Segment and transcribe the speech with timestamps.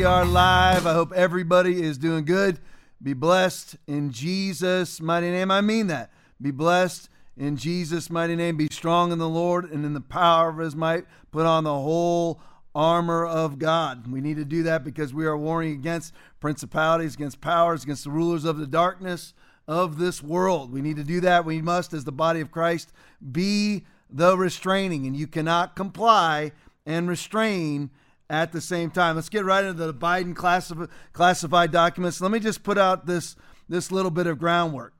[0.00, 0.86] We are live.
[0.86, 2.58] I hope everybody is doing good.
[3.02, 5.50] Be blessed in Jesus' mighty name.
[5.50, 6.10] I mean that.
[6.40, 8.56] Be blessed in Jesus' mighty name.
[8.56, 11.04] Be strong in the Lord and in the power of his might.
[11.32, 12.40] Put on the whole
[12.74, 14.10] armor of God.
[14.10, 18.10] We need to do that because we are warring against principalities, against powers, against the
[18.10, 19.34] rulers of the darkness
[19.68, 20.72] of this world.
[20.72, 21.44] We need to do that.
[21.44, 22.90] We must, as the body of Christ,
[23.32, 26.52] be the restraining, and you cannot comply
[26.86, 27.90] and restrain
[28.30, 29.16] at the same time.
[29.16, 32.20] Let's get right into the Biden classif- classified documents.
[32.20, 33.36] Let me just put out this
[33.68, 34.94] this little bit of groundwork.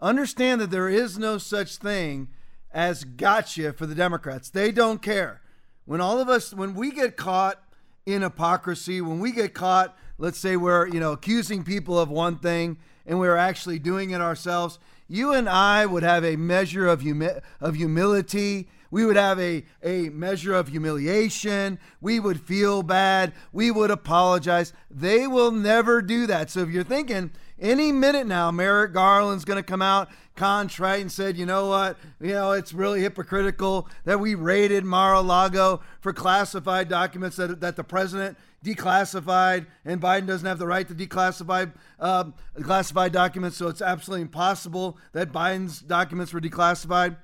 [0.00, 2.28] Understand that there is no such thing
[2.72, 4.48] as gotcha for the Democrats.
[4.48, 5.42] They don't care.
[5.86, 7.62] When all of us when we get caught
[8.06, 12.38] in hypocrisy, when we get caught, let's say we're, you know, accusing people of one
[12.38, 17.00] thing and we're actually doing it ourselves, you and I would have a measure of
[17.00, 21.78] humi- of humility we would have a, a measure of humiliation.
[22.00, 23.32] We would feel bad.
[23.52, 24.72] We would apologize.
[24.90, 26.50] They will never do that.
[26.50, 31.12] So if you're thinking any minute now, Merrick Garland's going to come out contrite and
[31.12, 36.88] said, you know what, you know, it's really hypocritical that we raided Mar-a-Lago for classified
[36.88, 42.24] documents that, that the president declassified and Biden doesn't have the right to declassify uh,
[42.62, 43.58] classified documents.
[43.58, 47.16] So it's absolutely impossible that Biden's documents were declassified.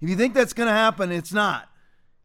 [0.00, 1.68] If you think that's going to happen, it's not.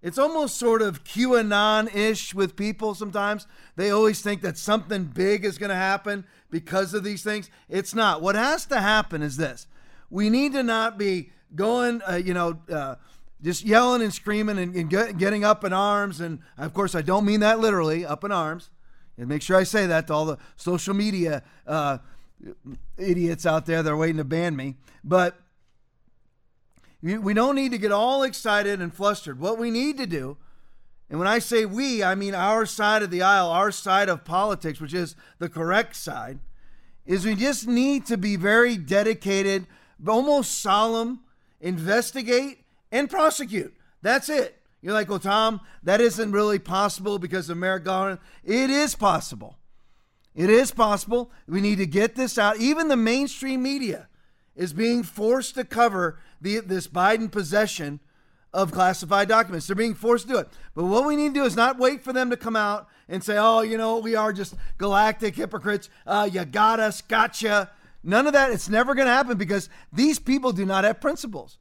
[0.01, 3.45] It's almost sort of QAnon ish with people sometimes.
[3.75, 7.49] They always think that something big is going to happen because of these things.
[7.69, 8.21] It's not.
[8.21, 9.67] What has to happen is this
[10.09, 12.95] we need to not be going, uh, you know, uh,
[13.41, 16.19] just yelling and screaming and, and get, getting up in arms.
[16.19, 18.69] And of course, I don't mean that literally, up in arms.
[19.17, 21.99] And make sure I say that to all the social media uh,
[22.97, 24.75] idiots out there that are waiting to ban me.
[25.03, 25.39] But
[27.01, 29.39] we don't need to get all excited and flustered.
[29.39, 30.37] What we need to do,
[31.09, 34.23] and when I say we, I mean our side of the aisle, our side of
[34.23, 36.39] politics, which is the correct side,
[37.05, 39.65] is we just need to be very dedicated,
[40.07, 41.21] almost solemn,
[41.59, 42.59] investigate,
[42.91, 43.75] and prosecute.
[44.01, 44.57] That's it.
[44.81, 48.19] You're like, well, Tom, that isn't really possible because of Merrick Garland.
[48.43, 49.57] It is possible.
[50.33, 51.31] It is possible.
[51.47, 52.57] We need to get this out.
[52.57, 54.07] Even the mainstream media
[54.55, 57.99] is being forced to cover the, this Biden possession
[58.53, 59.67] of classified documents.
[59.67, 60.49] They're being forced to do it.
[60.75, 63.23] But what we need to do is not wait for them to come out and
[63.23, 65.89] say, oh, you know, we are just galactic hypocrites.
[66.05, 67.69] Uh, you got us, gotcha.
[68.03, 68.51] None of that.
[68.51, 71.59] It's never going to happen because these people do not have principles.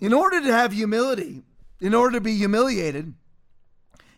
[0.00, 1.42] In order to have humility,
[1.80, 3.14] in order to be humiliated,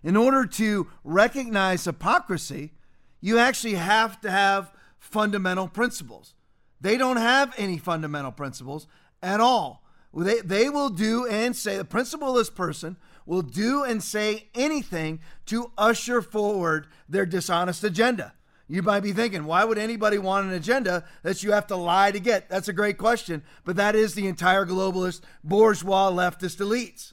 [0.03, 2.73] in order to recognize hypocrisy,
[3.21, 6.35] you actually have to have fundamental principles.
[6.81, 8.87] They don't have any fundamental principles
[9.23, 9.83] at all.
[10.15, 12.97] They, they will do and say, the principleless person
[13.27, 18.33] will do and say anything to usher forward their dishonest agenda.
[18.69, 22.11] You might be thinking, why would anybody want an agenda that you have to lie
[22.11, 22.49] to get?
[22.49, 27.13] That's a great question, but that is the entire globalist, bourgeois, leftist elites.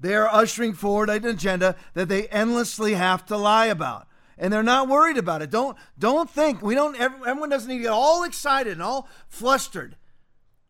[0.00, 4.08] They are ushering forward an agenda that they endlessly have to lie about
[4.38, 5.50] and they're not worried about it.
[5.50, 6.98] Don't don't think we don't.
[6.98, 9.96] Everyone doesn't need to get all excited and all flustered.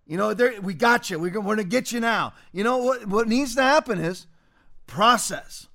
[0.08, 1.18] You know, we got you.
[1.18, 2.32] We're going to get you now.
[2.50, 3.06] You know what?
[3.06, 4.26] What needs to happen is
[4.86, 5.66] process.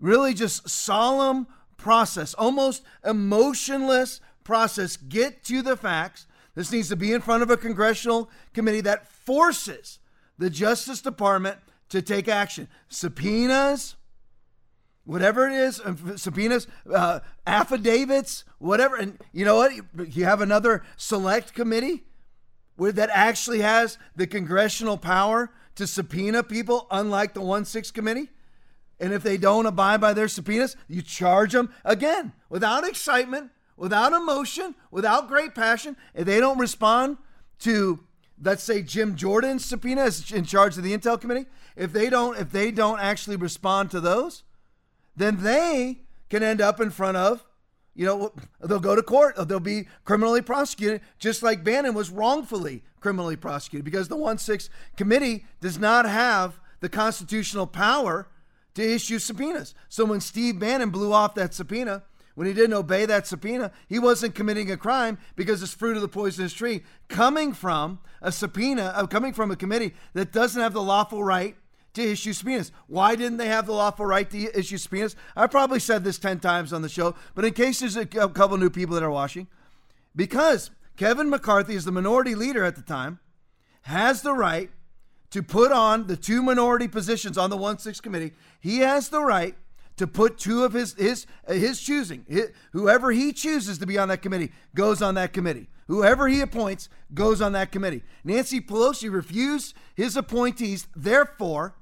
[0.00, 4.96] Really, just solemn process, almost emotionless process.
[4.96, 6.26] Get to the facts.
[6.54, 9.98] This needs to be in front of a congressional committee that forces
[10.38, 11.58] the Justice Department
[11.90, 12.66] to take action.
[12.88, 13.94] Subpoenas,
[15.04, 15.82] whatever it is,
[16.16, 18.96] subpoenas, uh, affidavits, whatever.
[18.96, 19.72] And you know what?
[20.16, 22.04] You have another select committee
[22.80, 28.30] where that actually has the congressional power to subpoena people, unlike the 1 6 committee.
[28.98, 34.14] And if they don't abide by their subpoenas, you charge them again without excitement, without
[34.14, 35.94] emotion, without great passion.
[36.14, 37.18] If they don't respond
[37.58, 38.00] to,
[38.42, 42.38] let's say, Jim Jordan's subpoena is in charge of the Intel Committee, if they don't,
[42.38, 44.42] if they don't actually respond to those,
[45.14, 45.98] then they
[46.30, 47.44] can end up in front of,
[47.94, 49.36] you know, they'll go to court.
[49.48, 54.70] They'll be criminally prosecuted, just like Bannon was wrongfully criminally prosecuted because the 1 6
[54.96, 58.28] committee does not have the constitutional power
[58.74, 59.74] to issue subpoenas.
[59.88, 62.04] So when Steve Bannon blew off that subpoena,
[62.34, 66.02] when he didn't obey that subpoena, he wasn't committing a crime because it's fruit of
[66.02, 70.72] the poisonous tree coming from a subpoena, uh, coming from a committee that doesn't have
[70.72, 71.56] the lawful right
[71.94, 72.72] to issue subpoenas.
[72.86, 75.16] Why didn't they have the lawful right to issue subpoenas?
[75.36, 78.56] I probably said this 10 times on the show, but in case there's a couple
[78.58, 79.48] new people that are watching,
[80.14, 83.18] because Kevin McCarthy is the minority leader at the time,
[83.82, 84.70] has the right
[85.30, 88.32] to put on the two minority positions on the 1 6 committee.
[88.60, 89.54] He has the right
[89.96, 92.24] to put two of his his uh, his choosing.
[92.26, 95.68] His, whoever he chooses to be on that committee goes on that committee.
[95.88, 98.02] Whoever he appoints goes on that committee.
[98.24, 101.74] Nancy Pelosi refused his appointees, therefore,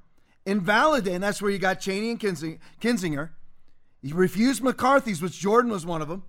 [0.45, 3.29] invalidate, and that's where you got Cheney and Kinzinger.
[4.01, 6.23] He refused McCarthy's, which Jordan was one of them.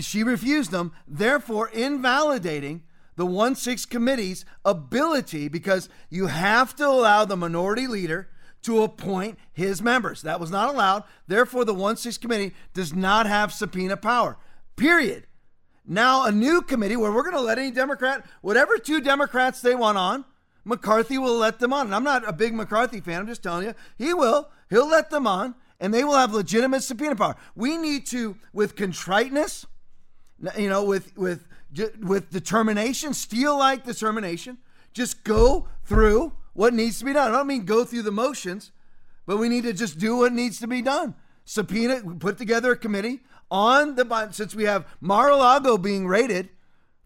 [0.00, 2.82] She refused them, therefore invalidating
[3.16, 8.28] the 1 6 committee's ability because you have to allow the minority leader
[8.62, 10.22] to appoint his members.
[10.22, 11.04] That was not allowed.
[11.28, 14.38] Therefore, the 1 6 committee does not have subpoena power.
[14.76, 15.26] Period.
[15.86, 19.74] Now, a new committee where we're going to let any Democrat, whatever two Democrats they
[19.74, 20.24] want on,
[20.64, 21.86] McCarthy will let them on.
[21.86, 23.20] And I'm not a big McCarthy fan.
[23.20, 24.48] I'm just telling you, he will.
[24.70, 27.36] He'll let them on, and they will have legitimate subpoena power.
[27.54, 29.66] We need to, with contriteness,
[30.56, 31.46] you know, with with
[32.00, 34.58] with determination, steel-like determination,
[34.92, 37.32] just go through what needs to be done.
[37.32, 38.72] I don't mean go through the motions,
[39.26, 41.14] but we need to just do what needs to be done.
[41.44, 43.20] Subpoena, put together a committee
[43.50, 46.48] on the since we have Mar-a-Lago being raided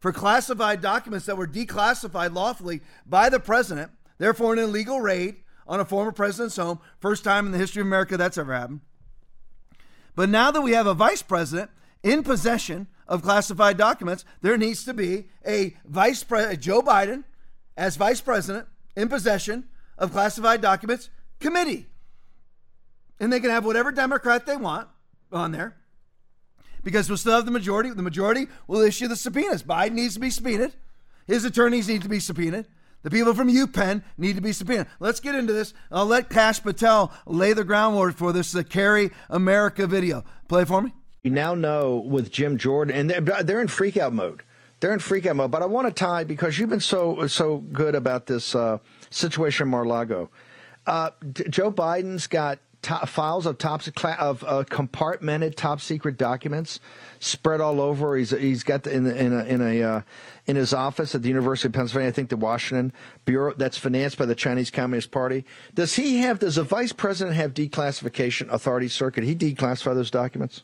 [0.00, 5.36] for classified documents that were declassified lawfully by the president, therefore an illegal raid
[5.66, 8.80] on a former president's home, first time in the history of America that's ever happened.
[10.14, 11.70] But now that we have a vice president
[12.02, 17.24] in possession of classified documents, there needs to be a vice president, Joe Biden,
[17.76, 18.66] as vice president
[18.96, 21.10] in possession of classified documents
[21.40, 21.86] committee.
[23.20, 24.88] And they can have whatever Democrat they want
[25.32, 25.76] on there
[26.88, 27.90] because we'll still have the majority.
[27.90, 29.62] The majority will issue the subpoenas.
[29.62, 30.72] Biden needs to be subpoenaed.
[31.26, 32.64] His attorneys need to be subpoenaed.
[33.02, 34.86] The people from UPenn need to be subpoenaed.
[34.98, 35.74] Let's get into this.
[35.90, 40.24] I'll let Kash Patel lay the groundwork for this the Carry America video.
[40.48, 40.94] Play for me.
[41.22, 44.42] You now know with Jim Jordan, and they're, they're in freakout mode.
[44.80, 45.50] They're in freakout mode.
[45.50, 48.78] But I want to tie because you've been so so good about this uh,
[49.10, 50.30] situation in Mar-Lago.
[50.86, 51.10] Uh,
[51.50, 53.82] Joe Biden's got files of top
[54.18, 56.80] of uh, compartmented top secret documents
[57.18, 58.16] spread all over.
[58.16, 60.00] He's he's got the, in the, in a, in a uh,
[60.46, 62.08] in his office at the University of Pennsylvania.
[62.08, 62.92] I think the Washington
[63.24, 65.44] bureau that's financed by the Chinese Communist Party.
[65.74, 66.38] Does he have?
[66.38, 68.88] Does a vice president have declassification authority?
[68.88, 69.24] Circuit?
[69.24, 70.62] he declassify those documents?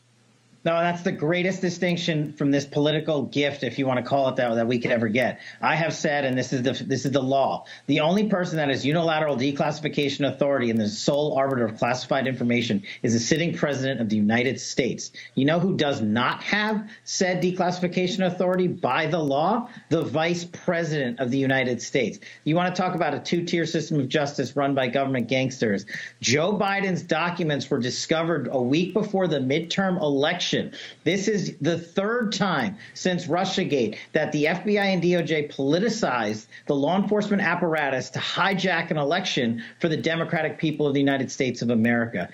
[0.65, 4.37] No, that's the greatest distinction from this political gift, if you want to call it
[4.37, 5.39] that, that we could ever get.
[5.61, 7.65] I have said, and this is the this is the law.
[7.85, 12.81] The only person that has unilateral declassification authority and the sole arbiter of classified information
[13.03, 15.11] is the sitting president of the United States.
[15.35, 19.69] You know who does not have said declassification authority by the law?
[19.89, 22.17] The vice president of the United States.
[22.43, 25.85] You want to talk about a two-tier system of justice run by government gangsters?
[26.21, 30.54] Joe Biden's documents were discovered a week before the midterm election
[31.03, 37.01] This is the third time since Russiagate that the FBI and DOJ politicized the law
[37.01, 41.69] enforcement apparatus to hijack an election for the democratic people of the United States of
[41.69, 42.29] America.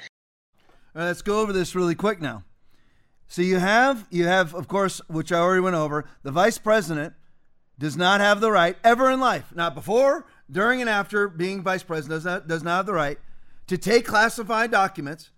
[0.94, 2.44] All right, let's go over this really quick now.
[3.28, 7.14] So you have you have of course, which I already went over, the vice president
[7.80, 11.82] does not have the right ever in life, not before, during, and after being vice
[11.82, 13.18] president, does not does not have the right
[13.68, 15.32] to take classified documents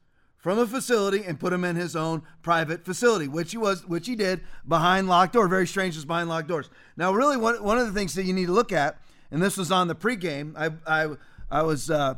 [0.43, 4.05] from a facility and put him in his own private facility, which he was, which
[4.05, 5.49] he did behind locked doors.
[5.49, 6.69] Very strange, just behind locked doors.
[6.97, 8.99] Now, really, one, one of the things that you need to look at,
[9.31, 11.15] and this was on the pregame, I I
[11.49, 12.15] I was uh,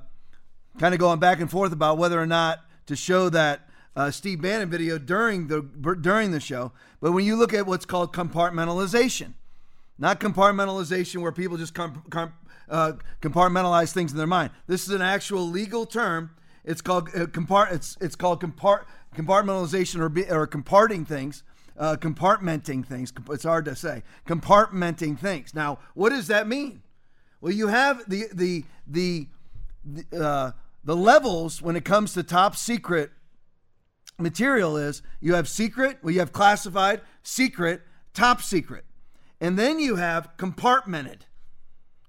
[0.80, 4.42] kind of going back and forth about whether or not to show that uh, Steve
[4.42, 5.62] Bannon video during the
[6.02, 6.72] during the show.
[7.02, 9.34] But when you look at what's called compartmentalization,
[10.00, 12.34] not compartmentalization where people just com- com-
[12.70, 14.50] uh, compartmentalize things in their mind.
[14.66, 16.32] This is an actual legal term
[16.66, 17.72] it's called uh, compart.
[17.72, 21.44] It's it's called compart compartmentalization or be, or comparting things.
[21.78, 23.12] Uh, compartmenting things.
[23.30, 24.04] It's hard to say.
[24.26, 25.54] Compartmenting things.
[25.54, 26.84] Now, what does that mean?
[27.42, 29.28] Well, you have the the the
[29.86, 30.52] the, uh,
[30.86, 33.12] the levels when it comes to top secret
[34.18, 37.82] material is you have secret, well, you have classified, secret,
[38.14, 38.86] top secret,
[39.42, 41.22] and then you have compartmented.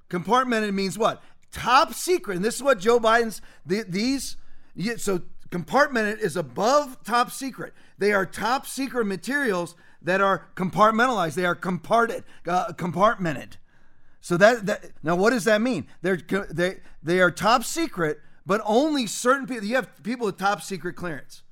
[0.08, 1.22] Compartmented means what?
[1.50, 4.36] Top secret, and this is what Joe Biden's the, these
[4.96, 7.72] so compartmented is above top secret.
[7.98, 11.34] They are top secret materials that are compartmentalized.
[11.34, 13.54] They are comparted, uh, compartmented.
[14.20, 15.86] So that, that now what does that mean?
[16.02, 16.16] They're
[16.50, 19.64] they they are top secret, but only certain people.
[19.64, 21.42] You have people with top secret clearance,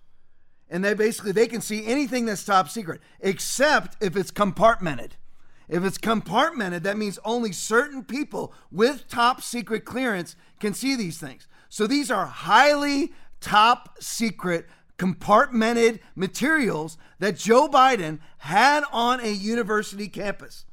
[0.68, 5.12] and they basically they can see anything that's top secret, except if it's compartmented.
[5.68, 11.18] If it's compartmented, that means only certain people with top secret clearance can see these
[11.18, 11.46] things.
[11.74, 14.66] So these are highly top secret
[14.96, 20.66] compartmented materials that Joe Biden had on a university campus.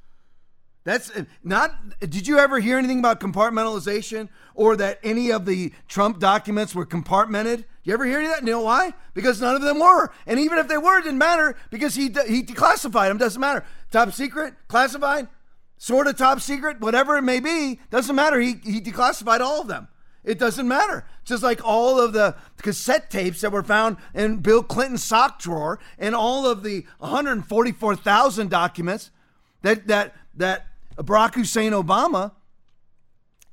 [0.84, 1.72] That's uh, not.
[2.02, 6.86] Did you ever hear anything about compartmentalization or that any of the Trump documents were
[6.86, 7.64] compartmented?
[7.84, 8.42] you ever hear any of that?
[8.42, 8.94] You know why?
[9.16, 10.14] Because none of them were.
[10.28, 13.18] And even if they were, it didn't matter because he, he declassified them.
[13.18, 13.66] Doesn't matter.
[13.90, 15.30] Top secret, classified,
[15.80, 18.40] sort of top secret, whatever it may be, doesn't matter.
[18.40, 19.88] He, he declassified all of them.
[20.24, 21.06] It doesn't matter.
[21.26, 25.80] Just like all of the cassette tapes that were found in Bill Clinton's sock drawer
[25.98, 29.10] and all of the 144,000 documents
[29.64, 32.32] that, that, that Barack Hussein Obama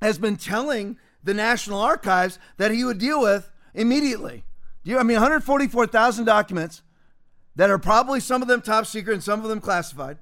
[0.01, 4.43] has been telling the National Archives that he would deal with immediately.
[4.87, 6.81] I mean, 144,000 documents
[7.55, 10.17] that are probably some of them top secret and some of them classified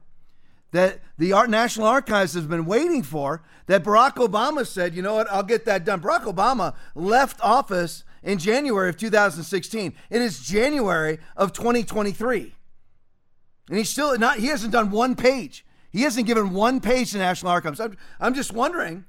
[0.72, 5.16] that the Art National Archives has been waiting for that Barack Obama said, you know
[5.16, 6.02] what, I'll get that done.
[6.02, 9.94] Barack Obama left office in January of 2016.
[10.10, 12.56] It is January of 2023.
[13.70, 15.66] And he's still not, he hasn't done one page.
[15.92, 17.80] He hasn't given one page to National Archives.
[17.80, 19.06] I'm, I'm just wondering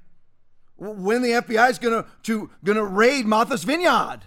[0.77, 4.21] when the FBI is going to to raid Martha's Vineyard.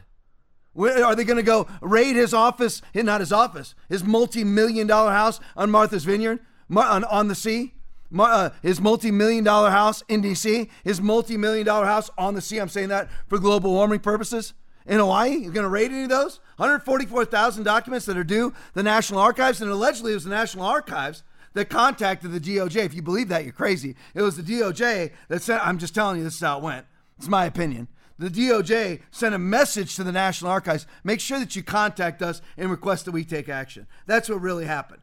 [0.76, 2.82] Are they going to go raid his office?
[2.94, 6.40] Not his office, his multi-million dollar house on Martha's Vineyard
[6.76, 7.74] on, on the sea.
[8.16, 10.68] Uh, his multi-million dollar house in D.C.
[10.84, 12.58] His multi-million dollar house on the sea.
[12.58, 14.52] I'm saying that for global warming purposes.
[14.84, 16.40] In Hawaii, you're going to raid any of those?
[16.56, 21.22] 144,000 documents that are due the National Archives, and allegedly it was the National Archives
[21.54, 22.84] that contacted the DOJ.
[22.84, 23.94] If you believe that, you're crazy.
[24.14, 26.86] It was the DOJ that said, I'm just telling you, this is how it went.
[27.18, 27.88] It's my opinion.
[28.18, 32.40] The DOJ sent a message to the National Archives make sure that you contact us
[32.56, 33.86] and request that we take action.
[34.06, 35.01] That's what really happened.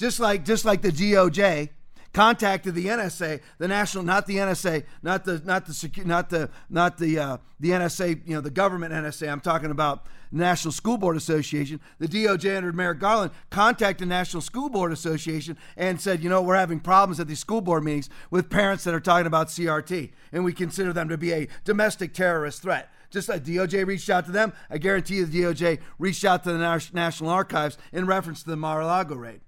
[0.00, 1.68] Just like, just like the DOJ
[2.14, 6.96] contacted the NSA, the national, not the NSA, not the, not the, not the, not
[6.96, 9.30] the, uh, the NSA, you know, the government NSA.
[9.30, 11.80] I'm talking about National School Board Association.
[11.98, 16.40] The DOJ under Merrick Garland contacted the National School Board Association and said, you know,
[16.40, 20.12] we're having problems at these school board meetings with parents that are talking about CRT,
[20.32, 22.90] and we consider them to be a domestic terrorist threat.
[23.10, 26.52] Just like DOJ reached out to them, I guarantee you the DOJ reached out to
[26.52, 29.42] the National Archives in reference to the Mar-a-Lago raid.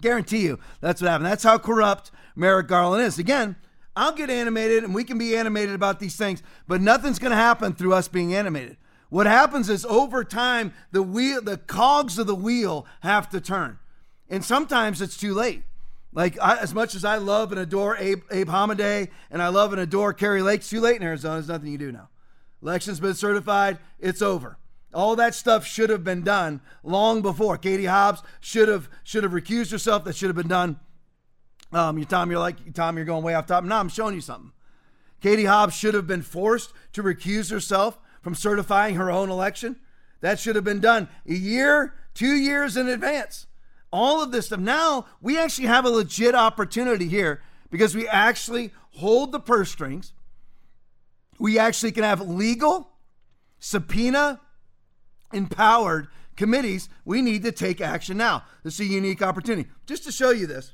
[0.00, 1.26] Guarantee you that's what happened.
[1.26, 3.18] That's how corrupt Merrick Garland is.
[3.18, 3.56] Again,
[3.96, 7.36] I'll get animated and we can be animated about these things, but nothing's going to
[7.36, 8.76] happen through us being animated.
[9.10, 13.78] What happens is over time, the wheel, the cogs of the wheel have to turn.
[14.28, 15.62] And sometimes it's too late.
[16.12, 19.72] Like I, as much as I love and adore Abe, Abe Hamadeh and I love
[19.72, 21.34] and adore Kari Lake, it's too late in Arizona.
[21.34, 22.08] There's nothing you do now.
[22.62, 23.78] Election's been certified.
[23.98, 24.58] It's over.
[24.94, 27.58] All that stuff should have been done long before.
[27.58, 30.04] Katie Hobbs should have should have recused herself.
[30.04, 30.80] That should have been done.
[31.72, 33.64] Um, you Tom, you're like Tom, you're going way off top.
[33.64, 34.52] No, I'm showing you something.
[35.20, 39.76] Katie Hobbs should have been forced to recuse herself from certifying her own election.
[40.20, 43.46] That should have been done a year, two years in advance.
[43.92, 44.60] All of this stuff.
[44.60, 50.12] Now we actually have a legit opportunity here because we actually hold the purse strings.
[51.38, 52.90] We actually can have legal
[53.58, 54.40] subpoena
[55.32, 58.44] empowered committees, we need to take action now.
[58.62, 59.68] This is a unique opportunity.
[59.86, 60.72] Just to show you this,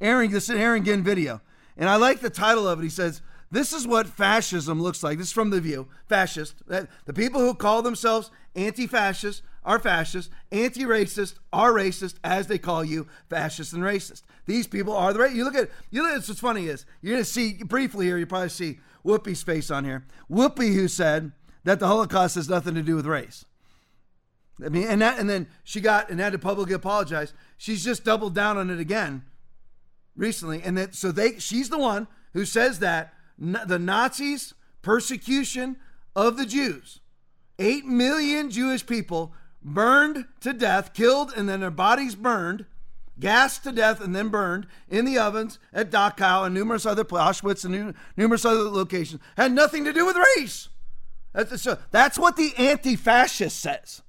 [0.00, 1.40] Aaron, this is an Aaron Ginn video.
[1.76, 2.82] And I like the title of it.
[2.82, 5.18] He says, This is what fascism looks like.
[5.18, 5.88] This is from The View.
[6.08, 6.54] Fascist.
[6.66, 12.58] The people who call themselves anti fascist are fascist, anti racist are racist, as they
[12.58, 14.22] call you, fascist and racist.
[14.46, 15.34] These people are the right.
[15.34, 18.18] You look at, you look at what's funny is, you're going to see briefly here,
[18.18, 20.04] you probably see Whoopi's face on here.
[20.30, 21.32] Whoopi, who said,
[21.64, 23.44] that the Holocaust has nothing to do with race.
[24.64, 27.32] I mean, and that, and then she got and had to publicly apologize.
[27.56, 29.24] She's just doubled down on it again
[30.16, 35.76] recently, and that so they she's the one who says that the Nazis' persecution
[36.14, 37.00] of the Jews,
[37.58, 42.66] eight million Jewish people burned to death, killed, and then their bodies burned,
[43.18, 47.64] gassed to death, and then burned in the ovens at Dachau and numerous other Auschwitz
[47.64, 50.68] and numerous other locations, had nothing to do with race.
[51.34, 54.02] That's, so that's what the anti fascist says.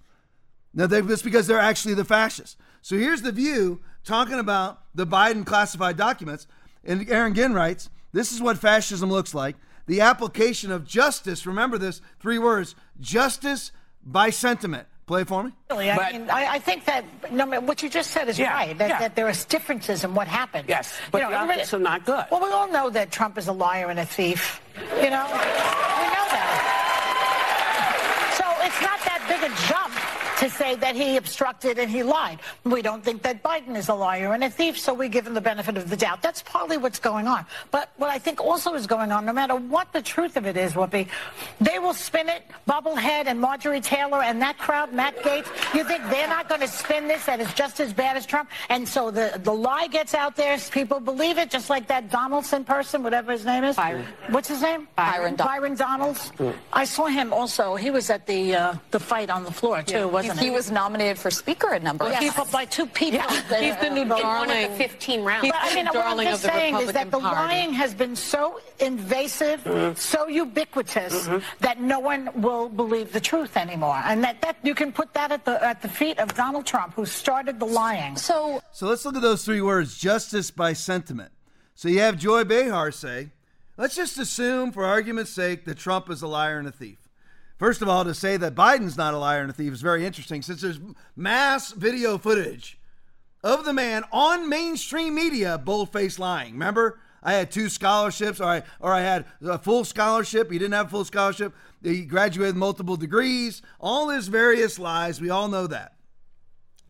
[0.73, 2.55] Now, they, that's because they're actually the fascists.
[2.81, 6.47] So here's the view talking about the Biden classified documents.
[6.83, 9.55] And Aaron Ginn writes this is what fascism looks like.
[9.87, 13.71] The application of justice, remember this three words justice
[14.03, 14.87] by sentiment.
[15.05, 15.51] Play for me.
[15.69, 18.75] Really, I, mean, I, I, think that no, what you just said is yeah, right.
[18.75, 18.99] That, yeah.
[18.99, 20.67] that, there are differences in what happened.
[20.67, 22.25] Yes, but you know, the optics are not good.
[22.31, 24.59] Well, we all know that Trump is a liar and a thief.
[24.75, 25.37] You know, we
[26.09, 26.75] know that
[28.65, 29.93] it's not that big a jump
[30.45, 32.39] to to say that he obstructed and he lied.
[32.63, 35.33] We don't think that Biden is a liar and a thief, so we give him
[35.33, 36.21] the benefit of the doubt.
[36.21, 37.45] That's partly what's going on.
[37.71, 40.55] But what I think also is going on, no matter what the truth of it
[40.55, 41.07] is, will be
[41.59, 45.47] they will spin it, Bubblehead and Marjorie Taylor and that crowd, Matt Gaetz.
[45.73, 48.49] You think they're not going to spin this that is just as bad as Trump?
[48.69, 52.63] And so the, the lie gets out there, people believe it, just like that Donaldson
[52.63, 53.75] person, whatever his name is.
[53.75, 54.05] Byron.
[54.29, 54.87] What's his name?
[54.95, 55.35] Byron.
[55.35, 56.31] Byron Donalds.
[56.71, 57.75] I saw him also.
[57.75, 60.05] He was at the uh, the fight on the floor too, yeah.
[60.05, 60.45] wasn't he?
[60.45, 62.51] He was nominated for speaker a number of times.
[62.51, 63.19] by two people.
[63.19, 63.59] Yeah.
[63.59, 64.49] He's the new darling.
[64.49, 65.47] One of the 15 rounds.
[65.47, 67.35] But, I mean, what I'm just saying is that the Party.
[67.35, 69.95] lying has been so invasive, mm-hmm.
[69.95, 71.45] so ubiquitous mm-hmm.
[71.59, 75.31] that no one will believe the truth anymore, and that, that you can put that
[75.31, 78.17] at the at the feet of Donald Trump, who started the lying.
[78.17, 81.31] So, so let's look at those three words: justice by sentiment.
[81.75, 83.31] So you have Joy Behar say,
[83.77, 87.04] let's just assume, for argument's sake, that Trump is a liar and a thief.
[87.57, 90.05] First of all, to say that Biden's not a liar and a thief is very
[90.05, 90.79] interesting since there's
[91.15, 92.77] mass video footage
[93.43, 96.53] of the man on mainstream media bold-faced lying.
[96.53, 100.51] Remember, I had two scholarships, or I or I had a full scholarship.
[100.51, 101.53] He didn't have a full scholarship.
[101.81, 103.63] He graduated with multiple degrees.
[103.79, 105.19] All his various lies.
[105.19, 105.95] We all know that.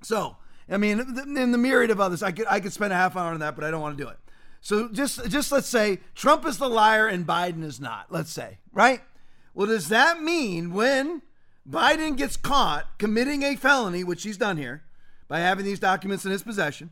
[0.01, 0.35] So,
[0.69, 3.31] I mean, in the myriad of others, I could I could spend a half hour
[3.31, 4.17] on that, but I don't want to do it.
[4.59, 8.07] So just just let's say Trump is the liar and Biden is not.
[8.11, 9.01] Let's say, right?
[9.55, 11.21] Well, does that mean when
[11.67, 14.83] Biden gets caught committing a felony, which he's done here
[15.29, 16.91] by having these documents in his possession,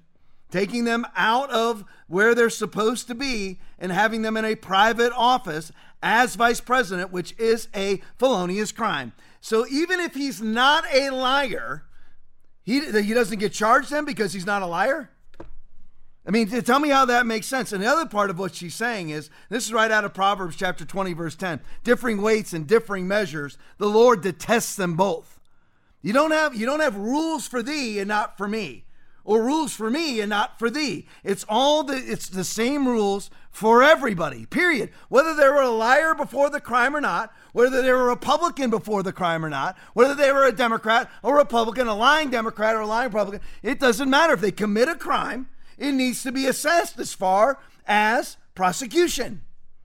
[0.50, 5.12] taking them out of where they're supposed to be and having them in a private
[5.14, 9.12] office as vice president, which is a felonious crime.
[9.42, 11.84] So even if he's not a liar,
[12.64, 15.10] he, he doesn't get charged then because he's not a liar?
[16.26, 17.74] I mean, tell me how that makes sense.
[17.74, 20.56] And the other part of what she's saying is this is right out of Proverbs
[20.56, 25.40] chapter 20, verse 10 differing weights and differing measures, the Lord detests them both.
[26.02, 28.86] You don't have you don't have rules for thee and not for me,
[29.26, 31.08] or rules for me and not for thee.
[31.24, 34.46] It's all the it's the same rules for everybody.
[34.46, 34.92] Period.
[35.10, 38.70] Whether they were a liar before the crime or not, whether they were a Republican
[38.70, 42.76] before the crime or not, whether they were a Democrat or Republican, a lying Democrat
[42.76, 46.32] or a lying Republican, it doesn't matter if they commit a crime it needs to
[46.32, 49.42] be assessed as far as prosecution.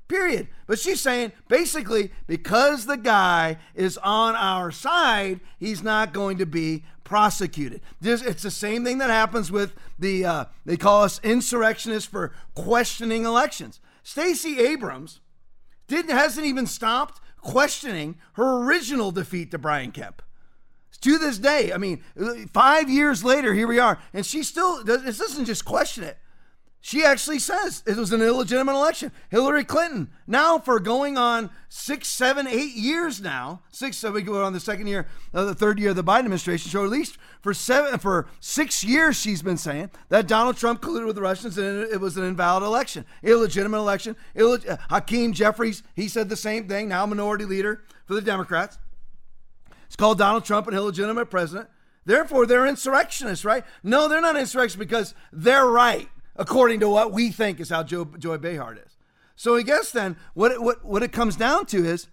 [0.08, 0.48] Period.
[0.66, 6.46] But she's saying basically because the guy is on our side, he's not going to
[6.46, 7.82] be prosecuted.
[8.00, 13.24] It's the same thing that happens with the uh, they call us insurrectionists for questioning
[13.24, 13.80] elections.
[14.02, 15.20] Stacey Abrams
[15.88, 20.22] didn't hasn't even stopped questioning her original defeat to Brian Kemp
[21.02, 21.72] to this day.
[21.72, 22.02] I mean,
[22.52, 26.18] five years later, here we are, and she still doesn't just question it.
[26.80, 29.10] She actually says it was an illegitimate election.
[29.30, 34.44] Hillary Clinton, now for going on six, seven, eight years now, six, so we go
[34.44, 36.70] on the second year, the third year of the Biden administration.
[36.70, 41.06] So at least for seven, for six years, she's been saying that Donald Trump colluded
[41.06, 44.14] with the Russians and it was an invalid election, illegitimate election.
[44.36, 46.88] Illeg- Hakeem Jeffries, he said the same thing.
[46.88, 48.78] Now minority leader for the Democrats.
[49.98, 51.68] Called Donald Trump an illegitimate president.
[52.06, 53.64] Therefore, they're insurrectionists, right?
[53.82, 58.06] No, they're not insurrectionists because they're right, according to what we think is how Joe,
[58.16, 58.96] Joy Behar is.
[59.36, 62.06] So I guess then what it, what, what it comes down to is,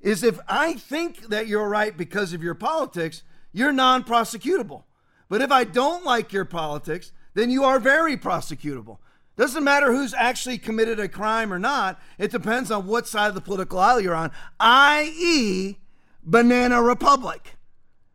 [0.00, 4.84] is if I think that you're right because of your politics, you're non prosecutable.
[5.28, 8.98] But if I don't like your politics, then you are very prosecutable.
[9.36, 13.34] Doesn't matter who's actually committed a crime or not, it depends on what side of
[13.34, 15.78] the political aisle you're on, i.e.,
[16.22, 17.56] Banana Republic.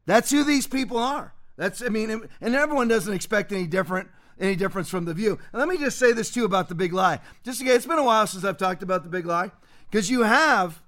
[0.06, 1.34] That's who these people are.
[1.58, 5.40] That's I mean, and everyone doesn't expect any different any difference from the view.
[5.52, 7.20] And let me just say this too about the big lie.
[7.44, 9.52] Just again, it's been a while since I've talked about the big lie
[9.90, 10.82] because you have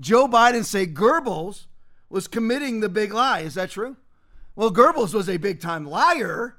[0.00, 1.66] Joe Biden say Goebbels
[2.08, 3.40] was committing the big lie.
[3.40, 3.96] Is that true?
[4.56, 6.56] Well, Goebbels was a big time liar,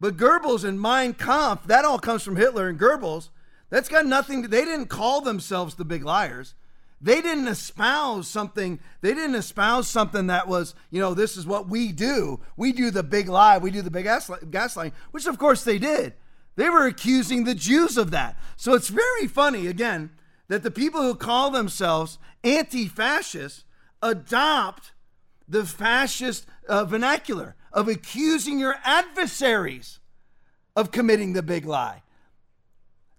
[0.00, 3.30] but Goebbels and Mein Kampf, that all comes from Hitler and Goebbels.
[3.68, 6.54] That's got nothing they didn't call themselves the big liars.
[7.06, 11.68] They didn't espouse something, they didn't espouse something that was, you know, this is what
[11.68, 12.40] we do.
[12.56, 16.14] We do the big lie, we do the big gaslighting, which of course they did.
[16.56, 18.36] They were accusing the Jews of that.
[18.56, 20.10] So it's very funny, again,
[20.48, 23.62] that the people who call themselves anti fascists
[24.02, 24.90] adopt
[25.46, 30.00] the fascist uh, vernacular of accusing your adversaries
[30.74, 32.02] of committing the big lie.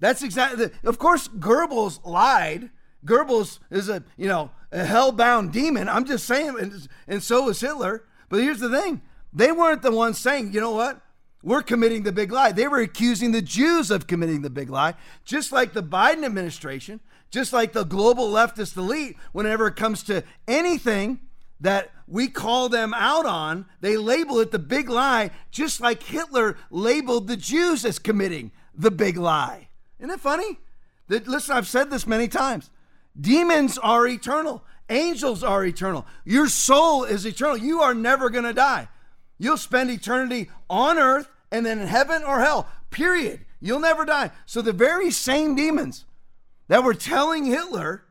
[0.01, 2.69] That's exactly, of course, Goebbels lied
[3.05, 5.87] Goebbels is a, you know, a hell-bound demon.
[5.87, 8.03] I'm just saying, and, and so is Hitler.
[8.29, 9.01] But here's the thing.
[9.31, 11.01] They weren't the ones saying, you know what?
[11.43, 12.51] We're committing the big lie.
[12.51, 16.99] They were accusing the Jews of committing the big lie, just like the Biden administration,
[17.29, 21.19] just like the global leftist elite, whenever it comes to anything
[21.59, 26.57] that we call them out on, they label it the big lie, just like Hitler
[26.69, 29.69] labeled the Jews as committing the big lie.
[29.99, 30.59] Isn't it funny?
[31.07, 32.69] That, listen, I've said this many times.
[33.19, 34.63] Demons are eternal.
[34.89, 36.05] Angels are eternal.
[36.23, 37.57] Your soul is eternal.
[37.57, 38.87] You are never going to die.
[39.37, 43.45] You'll spend eternity on earth and then in heaven or hell, period.
[43.59, 44.31] You'll never die.
[44.45, 46.05] So the very same demons
[46.67, 48.03] that were telling Hitler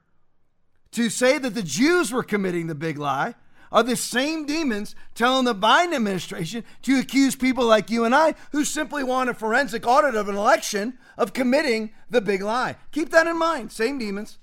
[0.93, 3.35] to say that the Jews were committing the big lie
[3.73, 8.35] are the same demons telling the Biden administration to accuse people like you and I
[8.53, 12.77] who simply want a forensic audit of an election of committing the big lie.
[12.93, 13.73] Keep that in mind.
[13.73, 14.39] Same demons.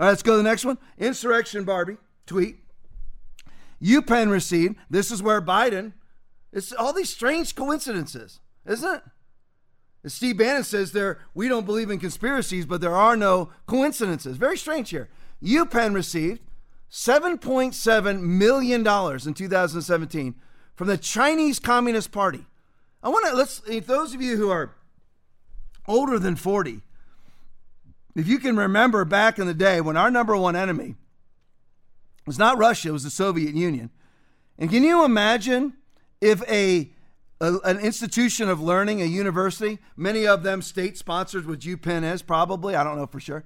[0.00, 0.78] All right, let's go to the next one.
[0.96, 2.56] Insurrection Barbie tweet.
[3.82, 4.76] UPenn received.
[4.88, 5.92] This is where Biden.
[6.54, 9.02] It's all these strange coincidences, isn't it?
[10.10, 14.38] Steve Bannon says there, we don't believe in conspiracies, but there are no coincidences.
[14.38, 15.10] Very strange here.
[15.42, 16.40] UPenn received
[16.90, 20.34] $7.7 million in 2017
[20.74, 22.46] from the Chinese Communist Party.
[23.02, 24.74] I want to, let's, if those of you who are
[25.86, 26.80] older than 40,
[28.14, 30.96] if you can remember back in the day when our number one enemy
[32.26, 33.90] was not Russia, it was the Soviet Union.
[34.58, 35.74] And can you imagine
[36.20, 36.90] if a,
[37.40, 42.22] a an institution of learning, a university, many of them state sponsored, which UPenn is
[42.22, 43.44] probably, I don't know for sure,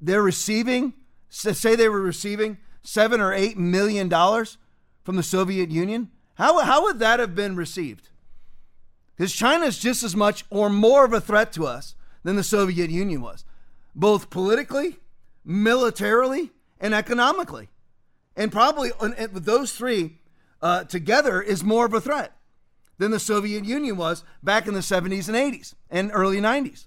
[0.00, 0.94] they're receiving
[1.30, 4.58] say they were receiving seven or eight million dollars
[5.04, 8.08] from the Soviet Union, how, how would that have been received?
[9.16, 12.42] Because China is just as much or more of a threat to us than the
[12.42, 13.44] Soviet Union was,
[13.94, 14.98] both politically,
[15.44, 17.68] militarily, and economically.
[18.36, 20.18] And probably with those three
[20.62, 22.36] uh, together is more of a threat
[22.98, 26.86] than the Soviet Union was back in the 70s and 80s and early 90s.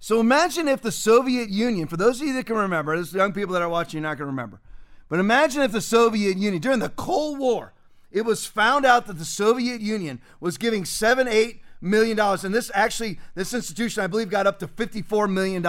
[0.00, 3.32] So imagine if the Soviet Union, for those of you that can remember, those young
[3.32, 4.60] people that are watching, you're not going to remember,
[5.08, 7.72] but imagine if the Soviet Union, during the Cold War,
[8.10, 12.54] it was found out that the Soviet Union was giving seven, eight million dollars, and
[12.54, 15.64] this actually, this institution, I believe, got up to $54 million.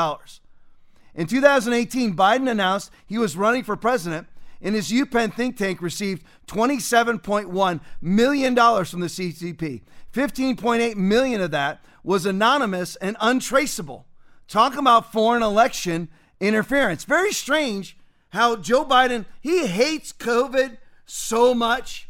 [1.16, 4.28] In 2018, Biden announced he was running for president,
[4.62, 9.82] and his UPenn think tank received $27.1 million from the CCP.
[10.14, 14.06] 15.8 million of that was anonymous and untraceable.
[14.48, 17.04] Talk about foreign election interference.
[17.04, 17.98] Very strange
[18.30, 22.09] how Joe Biden, he hates COVID so much.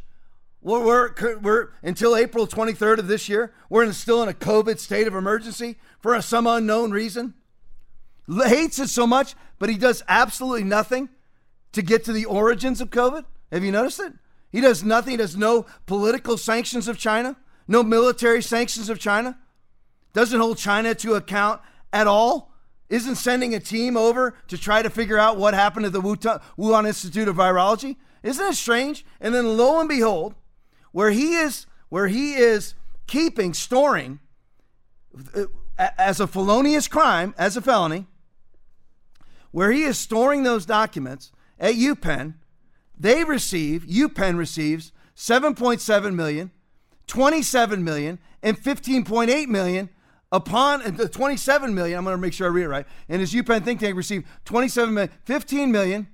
[0.62, 4.78] We're, we're, we're, until April 23rd of this year, we're in, still in a COVID
[4.80, 7.34] state of emergency for some unknown reason.
[8.28, 11.10] Hates it so much, but he does absolutely nothing
[11.72, 13.26] to get to the origins of COVID.
[13.52, 14.13] Have you noticed it?
[14.52, 15.12] He does nothing.
[15.12, 19.38] He does no political sanctions of China, no military sanctions of China,
[20.13, 21.62] doesn't hold China to account
[21.93, 22.52] at all?
[22.89, 26.88] Isn't sending a team over to try to figure out what happened to the Wuhan
[26.88, 27.98] Institute of Virology?
[28.24, 29.06] Isn't it strange?
[29.22, 30.34] And then lo and behold,
[30.91, 32.75] where he is, where he is
[33.08, 34.19] keeping, storing,
[35.36, 35.45] uh,
[35.97, 38.06] as a felonious crime, as a felony,
[39.52, 42.36] where he is storing those documents at UPenn,
[42.97, 46.52] they receive, UPenn receives 7.7 million,
[47.08, 49.89] 27 million, and 15.8 million
[50.32, 52.86] upon the 27 million, I'm going to make sure I read it right.
[53.08, 56.08] And his UPenn think tank received 27 million, 15 million.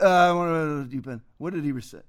[0.00, 0.32] Uh,
[0.86, 2.02] UPenn, what did he receive?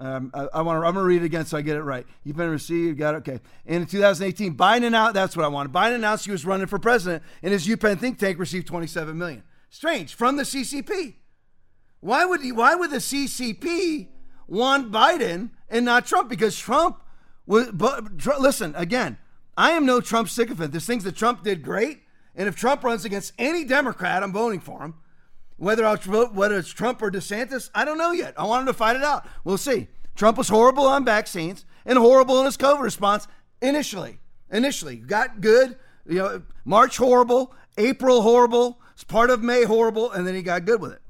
[0.00, 0.86] Um, I, I, want to.
[0.86, 2.06] I'm going to read it again so I get it right.
[2.24, 3.18] UPenn received, got it.
[3.18, 3.40] Okay.
[3.66, 5.14] And in 2018, Biden announced.
[5.14, 5.72] That's what I wanted.
[5.72, 9.42] Biden announced he was running for president, and his UPenn think tank received 27 million.
[9.70, 11.14] Strange from the CCP.
[12.00, 14.08] Why would he, Why would the CCP
[14.46, 16.28] want Biden and not Trump?
[16.28, 17.02] Because Trump
[17.44, 17.70] was.
[17.72, 19.18] But listen again.
[19.56, 20.70] I am no Trump sycophant.
[20.70, 22.02] There's things that Trump did great.
[22.36, 24.94] And if Trump runs against any Democrat, I'm voting for him.
[25.58, 28.34] Whether vote, whether it's Trump or DeSantis, I don't know yet.
[28.38, 29.26] I want him to fight it out.
[29.44, 29.88] We'll see.
[30.14, 33.26] Trump was horrible on vaccines and horrible in his COVID response
[33.60, 34.20] initially.
[34.50, 35.76] Initially, got good.
[36.06, 40.80] You know, March horrible, April horrible, part of May horrible, and then he got good
[40.80, 41.02] with it.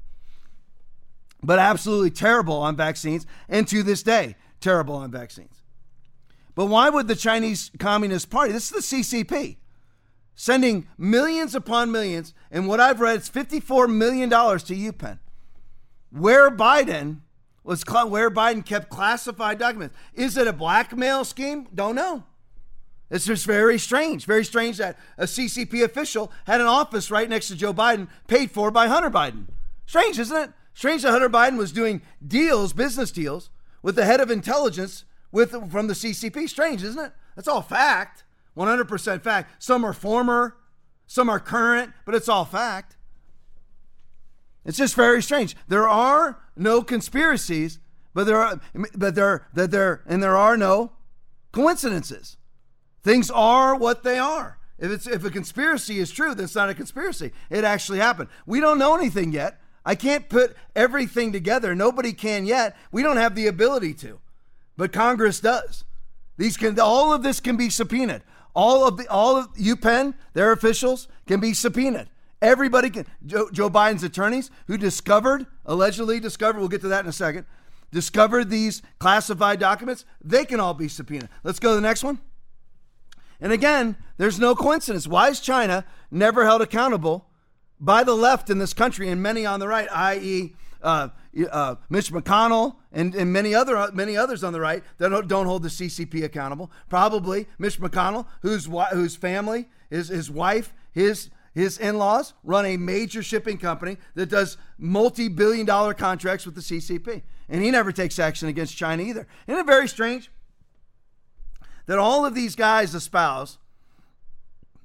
[1.41, 5.61] But absolutely terrible on vaccines, and to this day, terrible on vaccines.
[6.55, 9.57] But why would the Chinese Communist Party, this is the CCP,
[10.39, 15.19] sending millions upon millions, and what I've read is $54 million to UPenn,
[16.11, 17.19] where Biden
[17.61, 19.97] was where Biden kept classified documents.
[20.13, 21.67] Is it a blackmail scheme?
[21.75, 22.23] Don't know.
[23.11, 24.25] It's just very strange.
[24.25, 28.49] Very strange that a CCP official had an office right next to Joe Biden, paid
[28.49, 29.47] for by Hunter Biden.
[29.85, 30.51] Strange, isn't it?
[30.73, 33.49] Strange that Hunter Biden was doing deals, business deals,
[33.81, 36.47] with the head of intelligence with from the CCP.
[36.47, 37.11] Strange, isn't it?
[37.35, 38.23] That's all fact.
[38.59, 39.63] 100% fact.
[39.63, 40.57] Some are former,
[41.07, 42.97] some are current, but it's all fact.
[44.65, 45.55] It's just very strange.
[45.67, 47.79] There are no conspiracies,
[48.13, 48.59] but there are
[48.93, 50.91] but there that there and there are no
[51.51, 52.37] coincidences.
[53.01, 54.59] Things are what they are.
[54.77, 57.31] If it's if a conspiracy is true, that's not a conspiracy.
[57.49, 58.29] It actually happened.
[58.45, 59.61] We don't know anything yet.
[59.85, 61.73] I can't put everything together.
[61.73, 62.75] Nobody can yet.
[62.91, 64.19] We don't have the ability to.
[64.77, 65.85] But Congress does.
[66.37, 68.21] These can all of this can be subpoenaed.
[68.59, 72.09] All of the all of UPenn, their officials can be subpoenaed.
[72.41, 77.09] Everybody can Joe, Joe Biden's attorneys who discovered, allegedly discovered, we'll get to that in
[77.09, 77.45] a second,
[77.89, 81.29] discovered these classified documents, they can all be subpoenaed.
[81.41, 82.19] Let's go to the next one.
[83.39, 85.07] And again, there's no coincidence.
[85.07, 87.29] Why is China never held accountable
[87.79, 91.07] by the left in this country and many on the right, i.e., uh,
[91.49, 95.45] uh, Mitch McConnell and, and many other many others on the right that don't, don't
[95.45, 96.71] hold the CCP accountable.
[96.89, 103.21] Probably Mitch McConnell, whose whose family, his his wife, his his in-laws run a major
[103.23, 108.47] shipping company that does multi-billion dollar contracts with the CCP, and he never takes action
[108.47, 109.27] against China either.
[109.47, 110.31] Isn't it very strange?
[111.89, 113.57] that all of these guys espouse.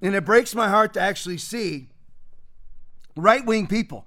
[0.01, 1.91] And it breaks my heart to actually see
[3.15, 4.07] right wing people,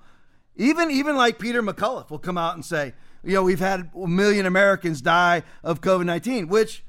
[0.55, 2.95] even, even like Peter McCullough, will come out and say,
[3.27, 6.83] you know, we've had a million Americans die of COVID 19, which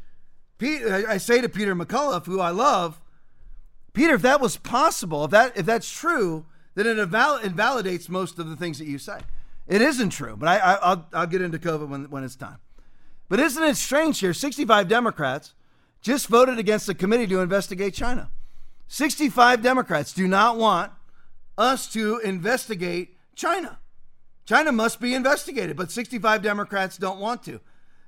[0.57, 3.01] Pete, I say to Peter McCullough, who I love,
[3.93, 6.47] Peter, if that was possible, if that if that's true,
[6.77, 9.19] then it inval- invalidates most of the things that you say.
[9.67, 12.59] It isn't true, but I, I, will I'll get into COVID when, when it's time.
[13.29, 14.33] But isn't it strange here?
[14.33, 15.55] 65 Democrats
[16.01, 18.31] just voted against a committee to investigate China.
[18.87, 20.93] 65 Democrats do not want
[21.59, 23.81] us to investigate China.
[24.49, 27.61] China must be investigated, but 65 Democrats don't want to.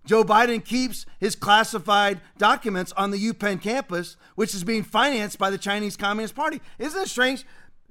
[0.07, 5.51] Joe Biden keeps his classified documents on the UPenn campus, which is being financed by
[5.51, 6.63] the Chinese Communist Party.
[6.79, 7.45] Isn't it strange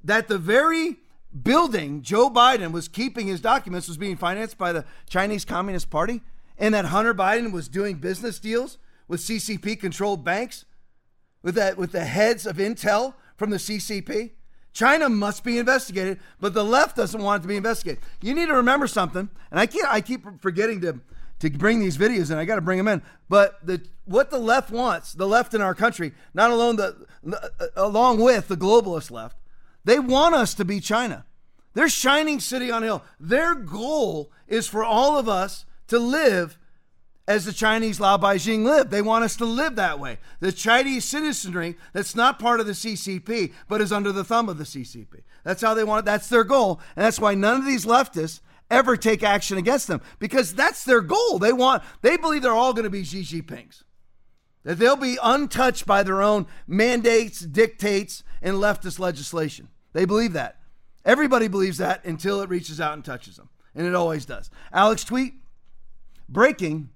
[0.04, 0.98] that the very
[1.44, 6.22] building Joe Biden was keeping his documents was being financed by the Chinese Communist Party
[6.58, 10.66] and that Hunter Biden was doing business deals with CCP controlled banks,
[11.44, 14.32] with that with the heads of intel from the CCP.
[14.80, 18.02] China must be investigated, but the left doesn't want it to be investigated.
[18.22, 21.02] You need to remember something, and I keep I keep forgetting to
[21.40, 22.38] to bring these videos in.
[22.38, 23.02] I got to bring them in.
[23.28, 27.52] But the what the left wants, the left in our country, not alone the, the
[27.60, 29.36] uh, along with the globalist left,
[29.84, 31.26] they want us to be China.
[31.74, 33.04] They're shining city on hill.
[33.20, 36.58] Their goal is for all of us to live
[37.30, 38.90] as the Chinese laobaixing live.
[38.90, 40.18] They want us to live that way.
[40.40, 44.58] The Chinese citizenry that's not part of the CCP, but is under the thumb of
[44.58, 45.22] the CCP.
[45.44, 46.06] That's how they want it.
[46.06, 46.82] That's their goal.
[46.96, 51.02] And that's why none of these leftists ever take action against them because that's their
[51.02, 51.38] goal.
[51.38, 53.84] They want, they believe they're all going to be Xi Jinping's.
[54.64, 59.70] That they'll be untouched by their own mandates, dictates, and leftist legislation.
[59.94, 60.58] They believe that.
[61.06, 63.50] Everybody believes that until it reaches out and touches them.
[63.76, 64.50] And it always does.
[64.74, 65.36] Alex tweet
[66.28, 66.90] breaking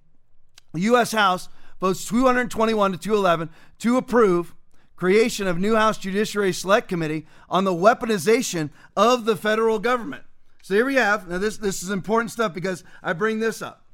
[0.73, 1.11] the U.S.
[1.11, 4.55] House votes 221 to 211 to approve
[4.95, 10.23] creation of new House Judiciary Select Committee on the weaponization of the federal government.
[10.61, 11.27] So here we have.
[11.27, 13.85] Now this this is important stuff because I bring this up.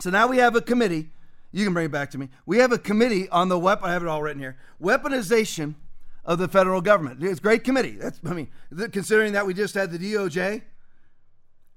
[0.00, 1.10] So now we have a committee.
[1.52, 2.28] You can bring it back to me.
[2.46, 3.90] We have a committee on the weapon.
[3.90, 4.56] I have it all written here.
[4.80, 5.74] Weaponization
[6.24, 7.22] of the federal government.
[7.22, 7.96] It's a great committee.
[8.00, 8.48] That's I mean,
[8.92, 10.62] considering that we just had the DOJ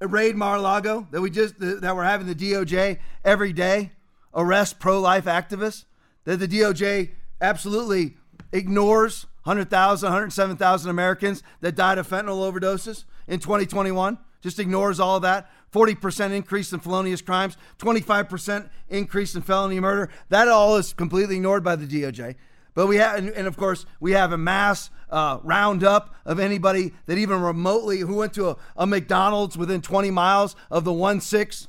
[0.07, 3.91] raid Mar-a-Lago that we just that we're having the DOJ every day
[4.33, 5.85] arrest pro-life activists
[6.25, 7.11] that the DOJ
[7.41, 8.17] absolutely
[8.51, 15.21] ignores 100,000 107,000 Americans that died of fentanyl overdoses in 2021 just ignores all of
[15.21, 20.09] that 40% increase in felonious crimes 25% increase in felony murder.
[20.29, 22.35] That all is completely ignored by the DOJ
[22.73, 26.93] but we have, and, and of course, we have a mass uh, roundup of anybody
[27.05, 31.21] that even remotely who went to a, a McDonald's within 20 miles of the 1
[31.21, 31.67] 6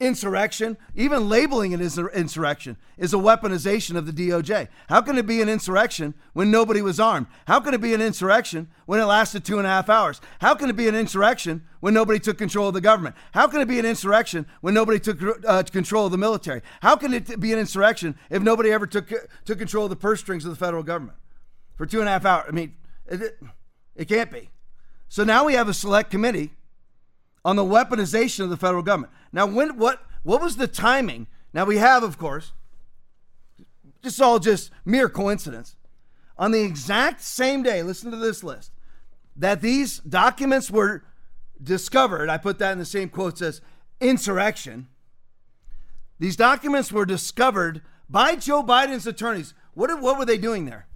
[0.00, 4.68] insurrection, even labeling it as an insurrection, is a weaponization of the DOJ.
[4.88, 7.26] How can it be an insurrection when nobody was armed?
[7.46, 10.20] How can it be an insurrection when it lasted two and a half hours?
[10.40, 13.14] How can it be an insurrection when nobody took control of the government?
[13.32, 16.62] How can it be an insurrection when nobody took uh, control of the military?
[16.80, 19.12] How can it be an insurrection if nobody ever took,
[19.44, 21.18] took control of the purse strings of the federal government
[21.76, 22.46] for two and a half hours?
[22.48, 22.74] I mean,
[23.06, 23.38] it,
[23.94, 24.50] it can't be.
[25.08, 26.52] So now we have a select committee
[27.44, 29.12] on the weaponization of the federal government.
[29.32, 31.26] Now, when what what was the timing?
[31.52, 32.52] Now we have, of course,
[34.02, 35.76] just all just mere coincidence.
[36.36, 38.72] On the exact same day, listen to this list,
[39.36, 41.04] that these documents were
[41.62, 42.30] discovered.
[42.30, 43.60] I put that in the same quotes as
[44.00, 44.88] insurrection.
[46.18, 49.54] These documents were discovered by Joe Biden's attorneys.
[49.74, 50.86] What, what were they doing there?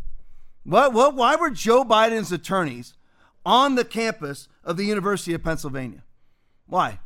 [0.64, 2.94] What, what, why were Joe Biden's attorneys
[3.44, 6.04] on the campus of the University of Pennsylvania?
[6.66, 7.00] Why?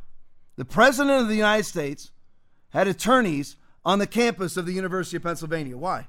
[0.59, 2.11] The President of the United States
[2.71, 5.77] had attorneys on the campus of the University of Pennsylvania.
[5.77, 6.07] Why?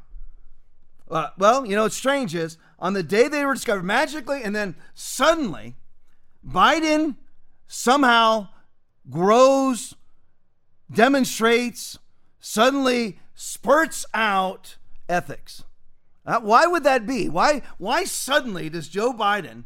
[1.09, 4.57] Uh, well, you know, what's strange is on the day they were discovered magically, and
[4.57, 5.77] then suddenly,
[6.45, 7.15] Biden
[7.69, 8.49] somehow
[9.09, 9.95] grows,
[10.93, 12.01] demonstrates,
[12.41, 15.63] suddenly spurts out ethics.
[16.27, 17.29] Uh, why would that be?
[17.29, 19.63] Why, why suddenly does Joe Biden,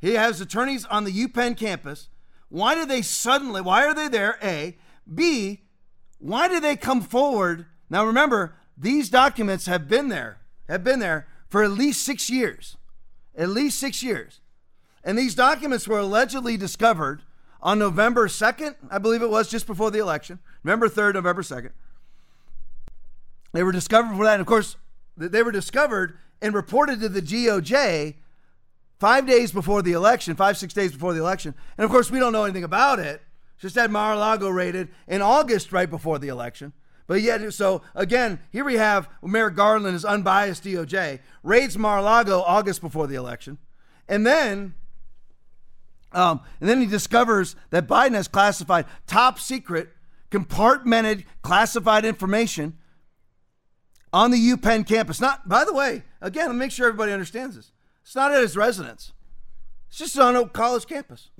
[0.00, 2.08] he has attorneys on the UPenn campus,
[2.48, 4.38] why do they suddenly, why are they there?
[4.42, 4.76] A.
[5.12, 5.62] B.
[6.18, 7.66] Why do they come forward?
[7.90, 12.76] Now remember, these documents have been there, have been there for at least six years.
[13.36, 14.40] At least six years.
[15.04, 17.22] And these documents were allegedly discovered
[17.62, 20.38] on November 2nd, I believe it was, just before the election.
[20.64, 21.70] November 3rd, November 2nd.
[23.52, 24.34] They were discovered for that.
[24.34, 24.76] And of course,
[25.16, 28.14] they were discovered and reported to the DOJ
[28.98, 31.54] five days before the election, five, six days before the election.
[31.76, 33.22] And of course, we don't know anything about it.
[33.58, 36.72] Just had Mar a Lago raided in August, right before the election.
[37.06, 42.02] But yet, so again, here we have Merrick Garland, his unbiased DOJ, raids Mar a
[42.02, 43.58] Lago August before the election.
[44.08, 44.74] And then,
[46.12, 49.90] um, and then he discovers that Biden has classified top secret,
[50.30, 52.76] compartmented, classified information
[54.12, 55.20] on the UPenn campus.
[55.20, 57.70] Not, by the way, again, let me make sure everybody understands this.
[58.06, 59.12] It's not at his residence.
[59.88, 61.30] It's just on a college campus.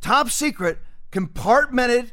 [0.00, 0.78] Top secret,
[1.10, 2.12] compartmented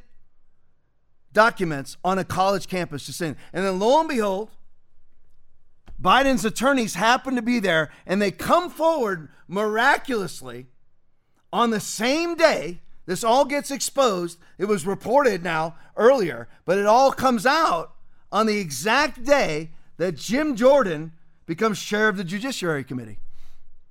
[1.31, 3.35] documents on a college campus just saying.
[3.53, 4.49] And then lo and behold,
[6.01, 10.65] Biden's attorneys happen to be there and they come forward miraculously
[11.53, 14.39] on the same day this all gets exposed.
[14.57, 17.93] It was reported now earlier, but it all comes out
[18.31, 21.11] on the exact day that Jim Jordan
[21.45, 23.19] becomes chair of the Judiciary Committee.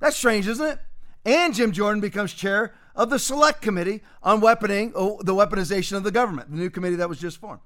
[0.04, 0.78] That's strange, isn't it?
[1.24, 6.04] And Jim Jordan becomes chair of the Select Committee on Weaponing, oh, the Weaponization of
[6.04, 7.62] the Government, the new committee that was just formed.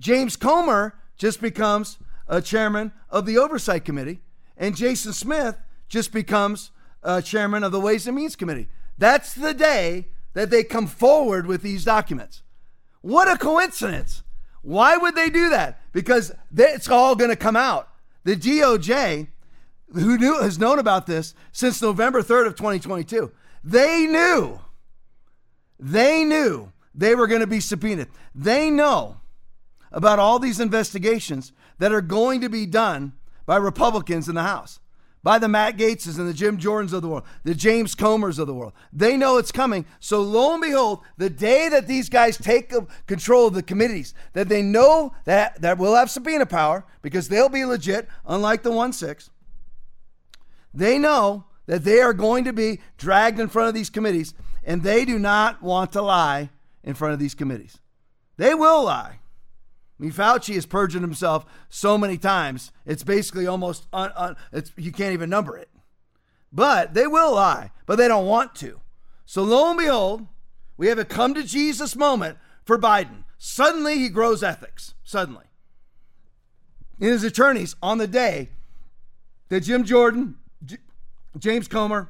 [0.00, 4.18] James Comer just becomes a chairman of the Oversight Committee,
[4.56, 6.72] and Jason Smith just becomes
[7.04, 8.66] a chairman of the Ways and Means Committee.
[8.98, 12.42] That's the day that they come forward with these documents.
[13.00, 14.24] What a coincidence.
[14.62, 15.80] Why would they do that?
[15.92, 17.90] Because it's all going to come out.
[18.24, 19.28] The DOJ,
[19.92, 23.30] who knew, has known about this since November 3rd of 2022,
[23.62, 24.60] they knew,
[25.78, 28.08] they knew they were going to be subpoenaed.
[28.34, 29.16] They know
[29.92, 33.12] about all these investigations that are going to be done
[33.46, 34.80] by Republicans in the House
[35.22, 38.46] by the Matt Gaetzes and the Jim Jordans of the world, the James Comers of
[38.46, 38.72] the world.
[38.92, 39.84] They know it's coming.
[39.98, 42.72] So lo and behold, the day that these guys take
[43.06, 47.48] control of the committees, that they know that that will have subpoena power because they'll
[47.48, 49.30] be legit, unlike the one six.
[50.72, 54.82] They know that they are going to be dragged in front of these committees, and
[54.82, 56.50] they do not want to lie
[56.82, 57.78] in front of these committees.
[58.36, 59.18] They will lie.
[60.00, 62.72] I mean, Fauci has perjured himself so many times.
[62.86, 65.68] It's basically almost un, un, it's you can't even number it.
[66.50, 68.80] But they will lie, but they don't want to.
[69.26, 70.26] So lo and behold,
[70.76, 73.24] we have a come to Jesus moment for Biden.
[73.36, 74.94] Suddenly he grows ethics.
[75.04, 75.44] Suddenly.
[76.98, 78.48] In his attorneys on the day
[79.50, 80.36] that Jim Jordan,
[81.38, 82.08] James Comer,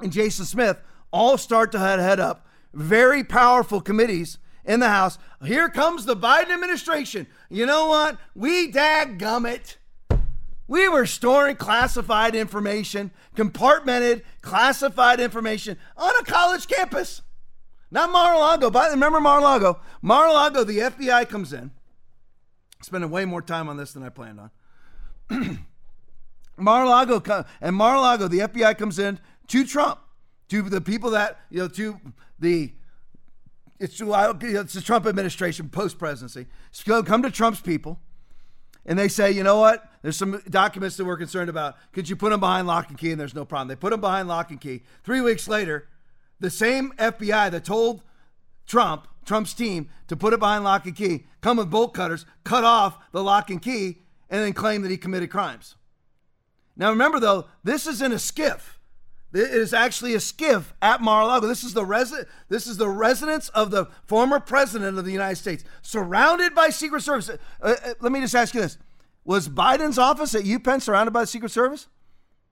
[0.00, 0.78] and Jason Smith
[1.10, 5.18] all start to head, up very powerful committees in the House.
[5.44, 7.26] Here comes the Biden administration.
[7.48, 8.18] You know what?
[8.34, 9.78] We daggum it.
[10.66, 17.22] We were storing classified information, compartmented classified information on a college campus.
[17.90, 18.70] Not Mar-a-Lago.
[18.70, 19.80] But remember Mar-a-Lago?
[20.00, 21.70] Mar-a-Lago, the FBI comes in.
[22.82, 25.66] Spending way more time on this than I planned on.
[26.56, 30.00] Mar-a-Lago and Mar-a-Lago, the FBI comes in to Trump,
[30.48, 32.00] to the people that you know, to
[32.38, 32.72] the
[33.80, 36.46] it's, it's the Trump administration post presidency.
[36.86, 37.98] Come to Trump's people
[38.86, 39.90] and they say, you know what?
[40.02, 41.76] There's some documents that we're concerned about.
[41.92, 43.10] Could you put them behind lock and key?
[43.10, 43.68] And there's no problem.
[43.68, 44.82] They put them behind lock and key.
[45.02, 45.88] Three weeks later,
[46.40, 48.02] the same FBI that told
[48.66, 52.64] Trump, Trump's team, to put it behind lock and key, come with bolt cutters, cut
[52.64, 55.76] off the lock and key, and then claim that he committed crimes.
[56.76, 58.60] Now remember though, this is in a SCIF.
[59.32, 61.48] It is actually a SCIF at Mar-a-Lago.
[61.48, 65.36] This is the resi- This is the residence of the former president of the United
[65.36, 67.28] States, surrounded by Secret Service.
[67.28, 68.78] Uh, uh, let me just ask you this:
[69.24, 71.88] Was Biden's office at UPenn surrounded by the Secret Service?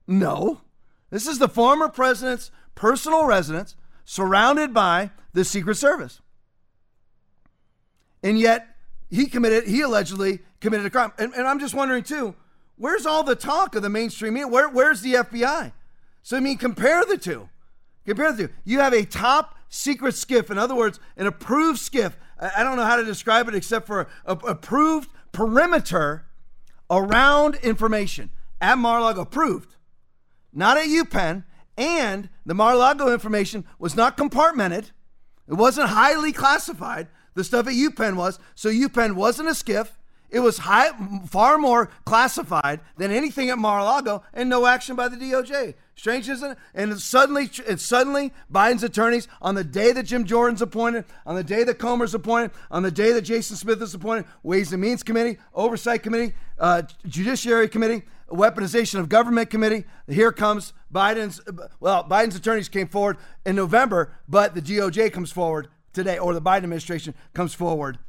[0.07, 0.61] No.
[1.09, 6.19] This is the former president's personal residence, surrounded by the Secret Service.
[8.21, 8.75] And yet,
[9.09, 9.67] he committed.
[9.67, 11.13] He allegedly committed a crime.
[11.17, 12.35] And, and I'm just wondering too:
[12.77, 14.47] Where's all the talk of the mainstream media?
[14.47, 15.71] Where, where's the FBI?
[16.21, 17.49] So, I mean, compare the two.
[18.05, 18.53] Compare the two.
[18.65, 22.13] You have a top secret SCIF, in other words, an approved SCIF.
[22.39, 26.25] I don't know how to describe it except for a, approved perimeter
[26.89, 29.75] around information at Mar-a-Lago approved,
[30.53, 31.43] not at UPenn,
[31.77, 34.91] and the Mar-a-Lago information was not compartmented.
[35.47, 37.07] It wasn't highly classified.
[37.33, 38.39] The stuff at UPenn was.
[38.55, 39.89] So UPenn wasn't a SCIF.
[40.33, 40.89] It was high,
[41.27, 45.75] far more classified than anything at Mar-a-Lago, and no action by the DOJ.
[45.95, 46.57] Strange, isn't it?
[46.73, 51.43] And suddenly, and suddenly, Biden's attorneys, on the day that Jim Jordan's appointed, on the
[51.43, 55.03] day that Comer's appointed, on the day that Jason Smith is appointed, Ways and Means
[55.03, 59.83] Committee, Oversight Committee, uh, Judiciary Committee, Weaponization of Government Committee.
[60.07, 61.41] Here comes Biden's.
[61.79, 66.41] Well, Biden's attorneys came forward in November, but the DOJ comes forward today, or the
[66.41, 67.99] Biden administration comes forward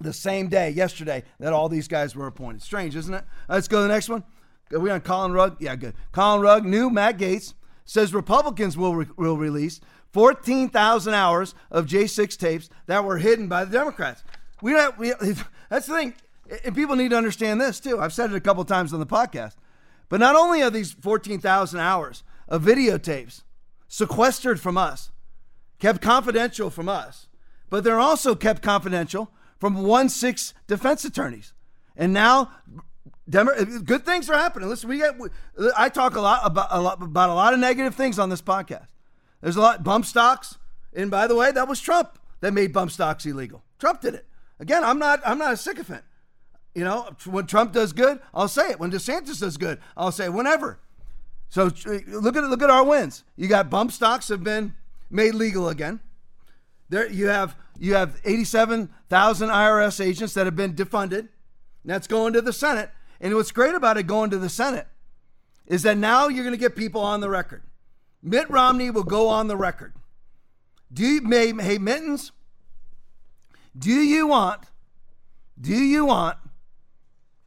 [0.00, 2.62] the same day, yesterday, that all these guys were appointed.
[2.62, 3.24] Strange, isn't it?
[3.48, 4.24] Let's go to the next one.
[4.72, 5.56] Are we on Colin Rugg?
[5.60, 5.94] Yeah, good.
[6.12, 9.80] Colin Rugg, new Matt Gaetz says Republicans will, re- will release
[10.12, 14.24] 14,000 hours of J6 tapes that were hidden by the Democrats.
[14.62, 15.12] We, don't, we
[15.68, 16.14] That's the thing.
[16.64, 18.00] And people need to understand this too.
[18.00, 19.54] I've said it a couple times on the podcast.
[20.08, 23.42] But not only are these 14,000 hours of videotapes
[23.88, 25.10] sequestered from us,
[25.78, 27.28] kept confidential from us,
[27.70, 29.30] but they're also kept confidential
[29.64, 31.54] from one six defense attorneys.
[31.96, 32.50] And now
[33.30, 34.68] good things are happening.
[34.68, 35.14] Listen, we get
[35.74, 38.42] I talk a lot about a lot about a lot of negative things on this
[38.42, 38.88] podcast.
[39.40, 40.58] There's a lot bump stocks,
[40.92, 43.64] and by the way, that was Trump that made bump stocks illegal.
[43.78, 44.26] Trump did it.
[44.60, 46.04] Again, I'm not I'm not a sycophant.
[46.74, 48.78] You know, when Trump does good, I'll say it.
[48.78, 50.34] When DeSantis does good, I'll say it.
[50.34, 50.78] Whenever.
[51.48, 51.70] So
[52.08, 53.24] look at look at our wins.
[53.34, 54.74] You got bump stocks have been
[55.08, 56.00] made legal again.
[56.90, 61.28] There you have you have 87,000 IRS agents that have been defunded.
[61.84, 62.90] That's going to the Senate.
[63.20, 64.86] And what's great about it going to the Senate
[65.66, 67.62] is that now you're going to get people on the record.
[68.22, 69.92] Mitt Romney will go on the record.
[70.92, 72.32] Do you, hey, hey Mittens,
[73.76, 74.62] do you want,
[75.60, 76.38] do you want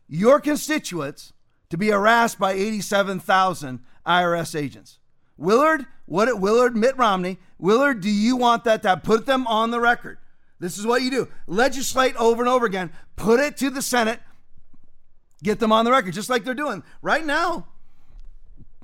[0.07, 1.33] your constituents
[1.69, 4.99] to be harassed by 87,000 IRS agents?
[5.37, 9.79] Willard, what Willard, Mitt Romney, Willard, do you want that to put them on the
[9.79, 10.17] record?
[10.59, 11.27] This is what you do.
[11.45, 12.91] Legislate over and over again.
[13.15, 14.19] Put it to the Senate.
[15.43, 17.67] Get them on the record, just like they're doing right now.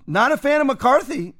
[0.06, 1.34] Not a fan of McCarthy,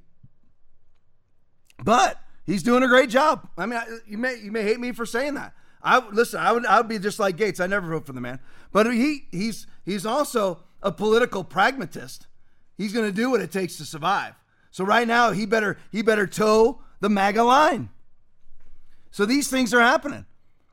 [1.84, 3.48] but he's doing a great job.
[3.58, 5.54] I mean, you may you may hate me for saying that.
[5.84, 6.40] I listen.
[6.40, 7.60] I would I would be just like Gaetz.
[7.60, 8.40] I never vote for the man,
[8.72, 12.28] but he he's he's also a political pragmatist.
[12.78, 14.34] He's going to do what it takes to survive.
[14.72, 17.90] So right now he better he better toe the MAGA line.
[19.12, 20.26] So these things are happening.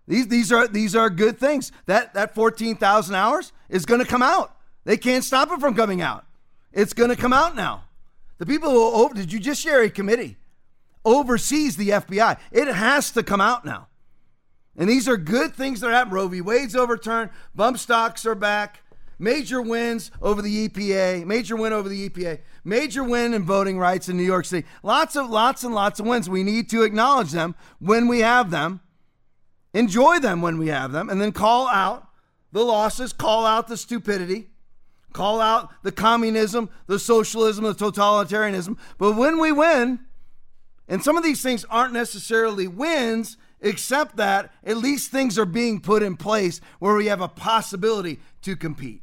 [0.07, 1.73] These these are these are good things.
[1.87, 4.55] That that 14,000 hours is going to come out.
[4.85, 6.25] They can't stop it from coming out.
[6.73, 7.83] It's going to come out now.
[8.39, 10.37] The people who over the Judiciary Committee
[11.05, 12.39] oversees the FBI.
[12.53, 13.89] It has to come out now.
[14.77, 16.13] And these are good things that happen.
[16.13, 16.41] Roe v.
[16.41, 17.31] Wade's overturned.
[17.57, 18.83] Bump stocks are back
[19.21, 24.09] major wins over the EPA, major win over the EPA, major win in voting rights
[24.09, 24.67] in New York City.
[24.83, 26.29] Lots of lots and lots of wins.
[26.29, 28.81] We need to acknowledge them when we have them,
[29.75, 32.09] enjoy them when we have them, and then call out
[32.51, 34.49] the losses, call out the stupidity,
[35.13, 38.79] call out the communism, the socialism, the totalitarianism.
[38.99, 40.01] But when we win,
[40.89, 45.81] and some of these things aren't necessarily wins, except that at least things are being
[45.81, 49.03] put in place where we have a possibility to compete.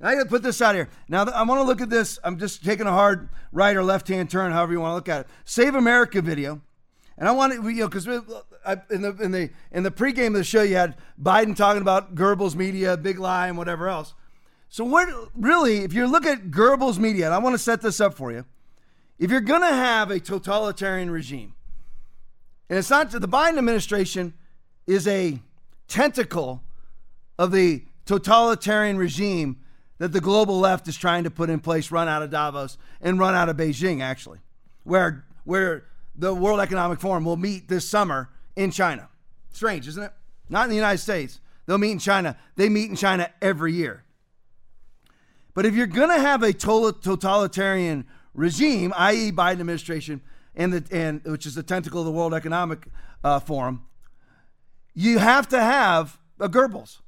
[0.00, 0.88] I got to put this out here.
[1.08, 2.18] Now, I want to look at this.
[2.22, 5.08] I'm just taking a hard right or left hand turn, however you want to look
[5.08, 5.26] at it.
[5.44, 6.60] Save America video.
[7.16, 10.34] And I want to, you know, because in the in the in the pregame of
[10.34, 14.14] the show, you had Biden talking about Goebbels media, big lie, and whatever else.
[14.68, 18.00] So what really, if you look at Goebbels media, and I want to set this
[18.00, 18.44] up for you,
[19.18, 21.54] if you're going to have a totalitarian regime,
[22.70, 24.34] and it's not the Biden administration
[24.86, 25.40] is a
[25.88, 26.62] tentacle
[27.36, 29.56] of the totalitarian regime
[29.98, 33.18] that the global left is trying to put in place, run out of Davos and
[33.18, 34.38] run out of Beijing, actually,
[34.84, 35.84] where where
[36.14, 39.08] the World Economic Forum will meet this summer in China.
[39.50, 40.12] Strange, isn't it?
[40.48, 41.40] Not in the United States.
[41.66, 42.36] They'll meet in China.
[42.56, 44.04] They meet in China every year.
[45.54, 50.20] But if you're going to have a totalitarian regime, i.e., Biden administration,
[50.54, 52.86] and the and which is the tentacle of the World Economic
[53.24, 53.84] uh, Forum,
[54.94, 57.00] you have to have a Goebbels.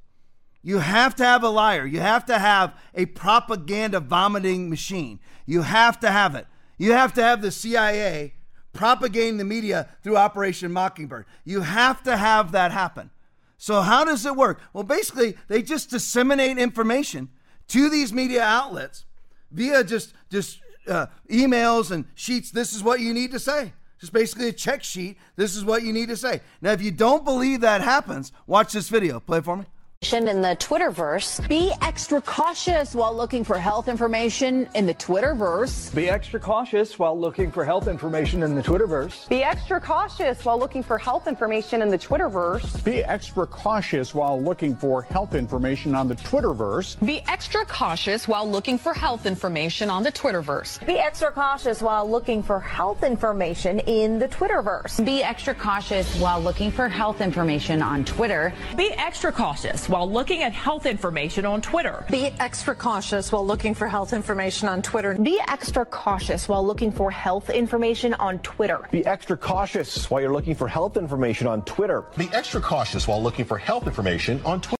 [0.63, 1.85] You have to have a liar.
[1.85, 5.19] You have to have a propaganda vomiting machine.
[5.45, 6.45] You have to have it.
[6.77, 8.33] You have to have the CIA
[8.73, 11.25] propagating the media through Operation Mockingbird.
[11.43, 13.09] You have to have that happen.
[13.57, 14.61] So, how does it work?
[14.73, 17.29] Well, basically, they just disseminate information
[17.67, 19.05] to these media outlets
[19.51, 22.49] via just, just uh, emails and sheets.
[22.49, 23.73] This is what you need to say.
[23.99, 25.17] Just basically a check sheet.
[25.35, 26.41] This is what you need to say.
[26.59, 29.19] Now, if you don't believe that happens, watch this video.
[29.19, 29.65] Play it for me
[30.11, 31.47] in the Twitterverse.
[31.47, 35.93] Be extra cautious while looking for health information in the Twitterverse.
[35.95, 39.29] Be extra cautious while looking for health information in the Twitterverse.
[39.29, 42.83] Be extra cautious while looking for health information in the Twitterverse.
[42.83, 47.05] Be extra cautious while looking for health information on the Twitterverse.
[47.05, 50.85] Be extra cautious while looking for health information on the Twitterverse.
[50.85, 55.05] Be extra cautious while looking for health information in the Twitterverse.
[55.05, 58.51] Be extra cautious while looking for health information on Twitter.
[58.75, 62.05] Be extra cautious while looking at health information on Twitter.
[62.09, 65.15] Be extra cautious while looking for health information on Twitter.
[65.15, 68.87] Be extra cautious while looking for health information on Twitter.
[68.89, 72.05] Be extra cautious while you're looking for health information on Twitter.
[72.15, 74.77] Be extra cautious while looking for health information on Twitter.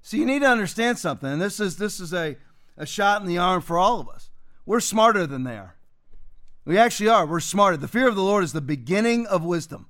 [0.00, 2.36] So you need to understand something, and this is this is a,
[2.78, 4.30] a shot in the arm for all of us.
[4.64, 5.76] We're smarter than they are.
[6.64, 7.26] We actually are.
[7.26, 7.76] We're smarter.
[7.76, 9.88] The fear of the Lord is the beginning of wisdom.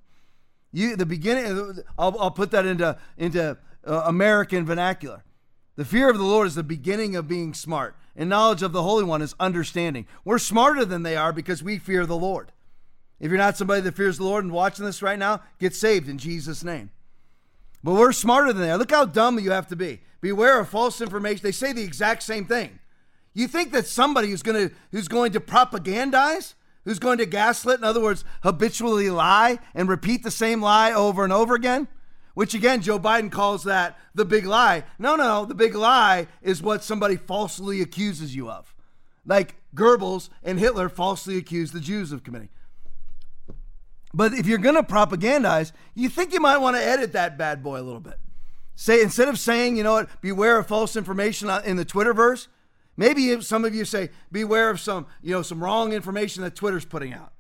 [0.72, 1.78] You the beginning.
[1.96, 3.56] I'll, I'll put that into into
[3.86, 5.24] uh, American vernacular.
[5.76, 8.82] The fear of the Lord is the beginning of being smart, and knowledge of the
[8.82, 10.06] Holy One is understanding.
[10.24, 12.52] We're smarter than they are because we fear the Lord.
[13.20, 16.08] If you're not somebody that fears the Lord and watching this right now, get saved
[16.08, 16.90] in Jesus' name.
[17.82, 18.78] But we're smarter than they are.
[18.78, 20.00] Look how dumb you have to be.
[20.20, 21.42] Beware of false information.
[21.42, 22.78] They say the exact same thing.
[23.34, 26.54] You think that somebody who's going to who's going to propagandize,
[26.84, 31.24] who's going to gaslit, in other words, habitually lie and repeat the same lie over
[31.24, 31.88] and over again?
[32.34, 34.84] Which again, Joe Biden calls that the big lie.
[34.98, 38.74] No, no, the big lie is what somebody falsely accuses you of.
[39.24, 42.50] Like Goebbels and Hitler falsely accused the Jews of committing.
[44.12, 47.62] But if you're going to propagandize, you think you might want to edit that bad
[47.62, 48.18] boy a little bit.
[48.76, 52.48] Say instead of saying, you know what, beware of false information in the Twitterverse,
[52.96, 56.84] maybe some of you say beware of some, you know, some wrong information that Twitter's
[56.84, 57.32] putting out.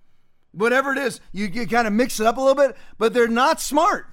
[0.52, 3.26] Whatever it is, you, you kind of mix it up a little bit, but they're
[3.26, 4.06] not smart.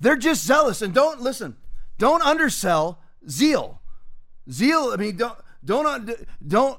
[0.00, 1.56] They're just zealous and don't listen.
[1.98, 3.80] Don't undersell zeal.
[4.50, 6.10] Zeal, I mean, don't don't
[6.46, 6.78] don't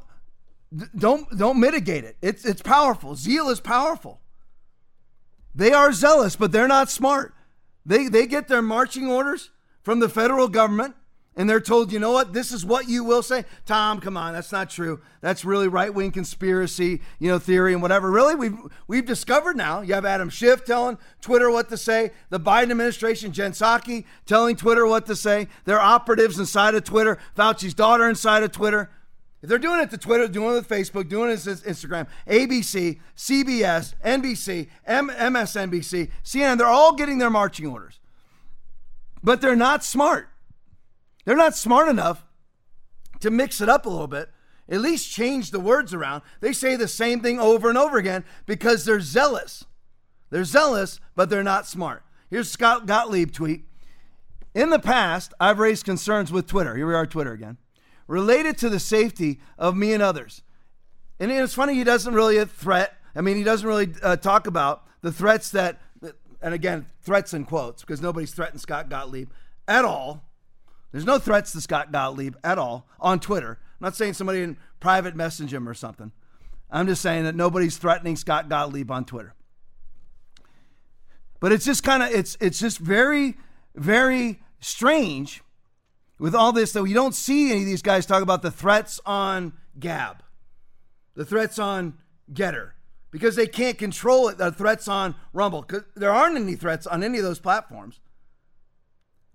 [0.95, 2.17] don't don't mitigate it.
[2.21, 3.15] It's it's powerful.
[3.15, 4.19] Zeal is powerful.
[5.53, 7.33] They are zealous, but they're not smart.
[7.85, 9.51] They they get their marching orders
[9.81, 10.95] from the federal government
[11.37, 13.43] and they're told, you know what, this is what you will say.
[13.65, 15.01] Tom, come on, that's not true.
[15.21, 18.09] That's really right wing conspiracy, you know, theory and whatever.
[18.09, 18.57] Really, we've
[18.87, 19.81] we've discovered now.
[19.81, 24.55] You have Adam Schiff telling Twitter what to say, the Biden administration, Jen Psaki telling
[24.55, 25.47] Twitter what to say.
[25.65, 28.89] Their operatives inside of Twitter, Fauci's daughter inside of Twitter.
[29.41, 32.99] If they're doing it to Twitter, doing it with Facebook, doing it to Instagram, ABC,
[33.15, 37.99] CBS, NBC, MSNBC, CNN, they're all getting their marching orders.
[39.23, 40.29] But they're not smart.
[41.25, 42.25] They're not smart enough
[43.19, 44.29] to mix it up a little bit,
[44.69, 46.21] at least change the words around.
[46.39, 49.65] They say the same thing over and over again because they're zealous.
[50.29, 52.03] They're zealous, but they're not smart.
[52.29, 53.65] Here's Scott Gottlieb tweet.
[54.53, 56.75] In the past, I've raised concerns with Twitter.
[56.75, 57.57] Here we are, Twitter again,
[58.07, 60.41] related to the safety of me and others.
[61.19, 62.93] And it's funny, he doesn't really threat.
[63.15, 65.81] I mean, he doesn't really uh, talk about the threats that,
[66.41, 69.29] and again, threats in quotes, because nobody's threatened Scott Gottlieb
[69.67, 70.25] at all
[70.95, 73.59] there's no threats to Scott Gottlieb at all on Twitter.
[73.59, 76.13] I'm not saying somebody in private message him or something.
[76.71, 79.33] I'm just saying that nobody's threatening Scott Gottlieb on Twitter.
[81.41, 83.35] But it's just kind of it's it's just very
[83.75, 85.43] very strange
[86.17, 89.01] with all this that you don't see any of these guys talk about the threats
[89.05, 90.23] on Gab,
[91.13, 91.95] the threats on
[92.31, 92.71] Gettr,
[93.11, 94.37] because they can't control it.
[94.37, 97.99] The threats on Rumble, because there aren't any threats on any of those platforms.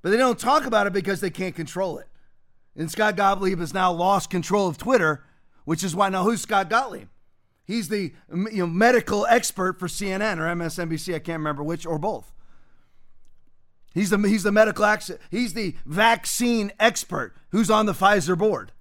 [0.03, 2.09] But they don't talk about it because they can't control it.
[2.77, 5.25] And Scott Gottlieb has now lost control of Twitter,
[5.65, 7.09] which is why now who's Scott Gottlieb?
[7.65, 11.99] He's the you know, medical expert for CNN or MSNBC, I can't remember which, or
[11.99, 12.33] both.
[13.95, 14.87] He's the, he's the medical
[15.31, 18.73] he's the vaccine expert who's on the Pfizer board.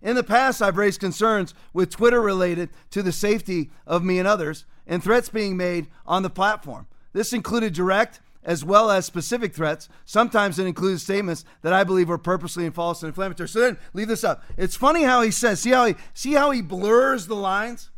[0.00, 4.26] In the past, I've raised concerns with Twitter related to the safety of me and
[4.26, 6.86] others and threats being made on the platform.
[7.12, 9.88] This included direct as well as specific threats.
[10.04, 13.48] Sometimes it includes statements that I believe are purposely and false and inflammatory.
[13.48, 14.42] So then leave this up.
[14.56, 17.90] It's funny how he says, see how he see how he blurs the lines?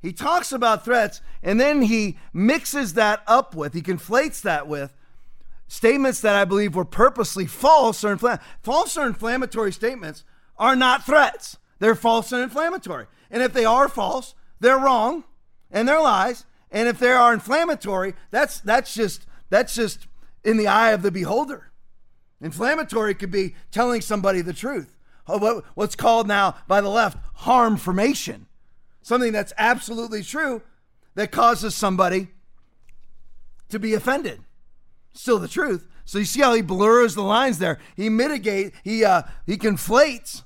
[0.00, 4.94] He talks about threats and then he mixes that up with, he conflates that with
[5.68, 8.48] statements that I believe were purposely false or inflammatory.
[8.62, 10.24] False or inflammatory statements
[10.58, 11.58] are not threats.
[11.78, 13.06] They're false and inflammatory.
[13.30, 15.24] And if they are false, they're wrong
[15.70, 16.44] and they're lies.
[16.70, 20.06] And if they are inflammatory, that's that's just that's just
[20.42, 21.70] in the eye of the beholder.
[22.40, 24.96] Inflammatory could be telling somebody the truth.
[25.26, 28.46] What's called now by the left harm formation.
[29.02, 30.62] Something that's absolutely true
[31.16, 32.28] that causes somebody
[33.68, 34.40] to be offended.
[35.12, 35.86] Still the truth.
[36.06, 37.78] So you see how he blurs the lines there.
[37.94, 38.72] He mitigate.
[38.82, 40.44] He uh, he conflates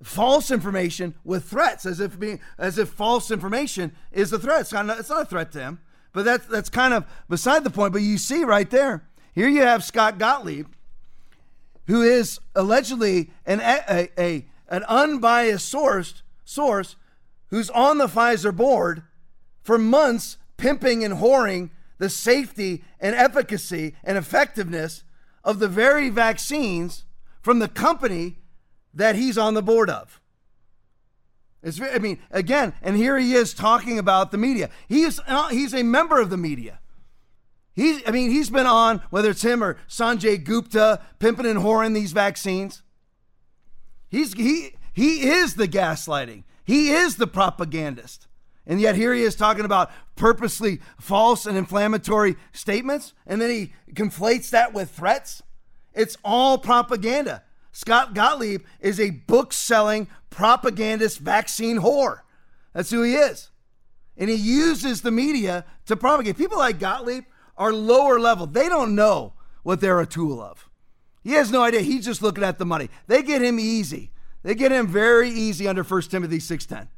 [0.00, 4.60] false information with threats, as if being as if false information is a threat.
[4.60, 5.80] It's not, it's not a threat to him.
[6.12, 7.92] But that's that's kind of beside the point.
[7.92, 10.66] But you see right there, here you have Scott Gottlieb,
[11.86, 16.96] who is allegedly an a, a an unbiased source source
[17.48, 19.02] who's on the Pfizer board
[19.62, 25.02] for months, pimping and whoring the safety and efficacy and effectiveness
[25.44, 27.04] of the very vaccines
[27.42, 28.38] from the company
[28.94, 30.20] that he's on the board of.
[31.62, 34.70] It's, I mean, again, and here he is talking about the media.
[34.88, 36.80] He's uh, he's a member of the media.
[37.72, 41.94] He's, I mean, he's been on whether it's him or Sanjay Gupta pimping and whoring
[41.94, 42.82] these vaccines.
[44.08, 46.44] He's he he is the gaslighting.
[46.64, 48.26] He is the propagandist.
[48.66, 53.72] And yet here he is talking about purposely false and inflammatory statements, and then he
[53.94, 55.42] conflates that with threats.
[55.94, 57.42] It's all propaganda.
[57.78, 62.22] Scott Gottlieb is a book selling propagandist vaccine whore.
[62.72, 63.50] That's who he is.
[64.16, 66.36] And he uses the media to propagate.
[66.36, 67.22] People like Gottlieb
[67.56, 68.48] are lower level.
[68.48, 70.68] They don't know what they're a tool of.
[71.22, 71.82] He has no idea.
[71.82, 72.90] He's just looking at the money.
[73.06, 74.10] They get him easy.
[74.42, 76.88] They get him very easy under 1 Timothy 6:10.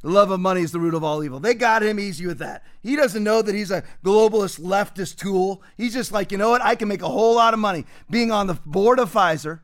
[0.00, 1.40] The love of money is the root of all evil.
[1.40, 2.64] They got him easy with that.
[2.82, 5.62] He doesn't know that he's a globalist leftist tool.
[5.76, 6.62] He's just like, you know what?
[6.62, 9.60] I can make a whole lot of money being on the board of Pfizer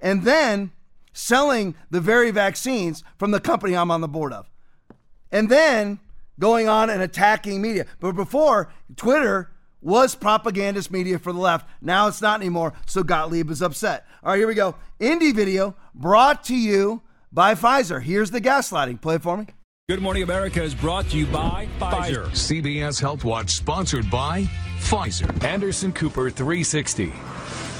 [0.00, 0.72] and then
[1.12, 4.50] selling the very vaccines from the company I'm on the board of.
[5.30, 6.00] And then
[6.38, 7.86] going on and attacking media.
[8.00, 11.68] But before, Twitter was propagandist media for the left.
[11.80, 12.74] Now it's not anymore.
[12.86, 14.06] So Gottlieb is upset.
[14.22, 14.74] All right, here we go.
[14.98, 18.02] Indie video brought to you by Pfizer.
[18.02, 19.00] Here's the gaslighting.
[19.00, 19.46] Play it for me.
[19.88, 22.26] Good Morning America is brought to you by Pfizer.
[22.26, 24.44] CBS Health Watch sponsored by
[24.78, 25.42] Pfizer.
[25.42, 27.12] Anderson Cooper 360.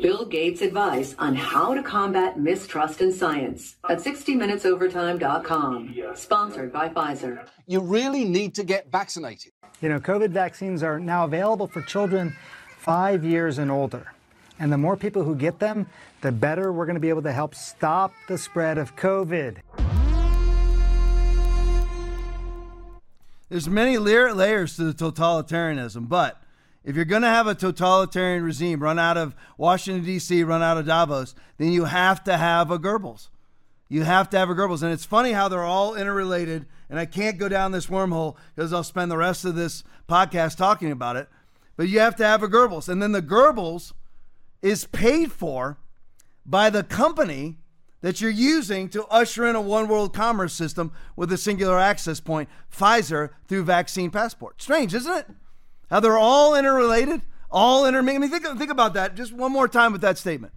[0.00, 5.94] Bill Gates' advice on how to combat mistrust in science at 60minutesovertime.com.
[6.14, 7.48] Sponsored by Pfizer.
[7.66, 9.50] You really need to get vaccinated.
[9.80, 12.36] You know, COVID vaccines are now available for children
[12.78, 14.12] five years and older.
[14.60, 15.86] And the more people who get them,
[16.20, 19.56] the better we're going to be able to help stop the spread of COVID.
[23.48, 26.40] There's many layers to the totalitarianism, but
[26.84, 30.78] if you're going to have a totalitarian regime run out of Washington, D.C., run out
[30.78, 33.28] of Davos, then you have to have a Goebbels.
[33.88, 34.82] You have to have a Goebbels.
[34.82, 36.66] And it's funny how they're all interrelated.
[36.88, 40.56] And I can't go down this wormhole because I'll spend the rest of this podcast
[40.56, 41.28] talking about it.
[41.76, 42.88] But you have to have a Goebbels.
[42.88, 43.92] And then the Goebbels
[44.62, 45.78] is paid for
[46.44, 47.56] by the company
[48.00, 52.20] that you're using to usher in a one world commerce system with a singular access
[52.20, 54.62] point, Pfizer, through vaccine passport.
[54.62, 55.26] Strange, isn't it?
[55.90, 58.24] How they're all interrelated, all intermingled.
[58.24, 60.52] I mean, think, think about that just one more time with that statement.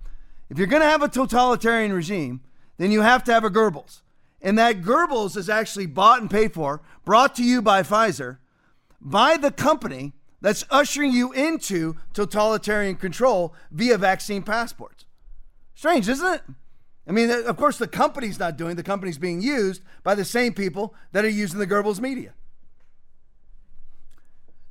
[0.49, 2.41] If you're going to have a totalitarian regime,
[2.77, 4.01] then you have to have a Goebbels.
[4.41, 8.39] And that Goebbels is actually bought and paid for, brought to you by Pfizer,
[8.99, 15.05] by the company that's ushering you into totalitarian control via vaccine passports.
[15.75, 16.41] Strange, isn't it?
[17.07, 18.75] I mean, of course, the company's not doing.
[18.75, 22.33] The company's being used by the same people that are using the Goebbels media.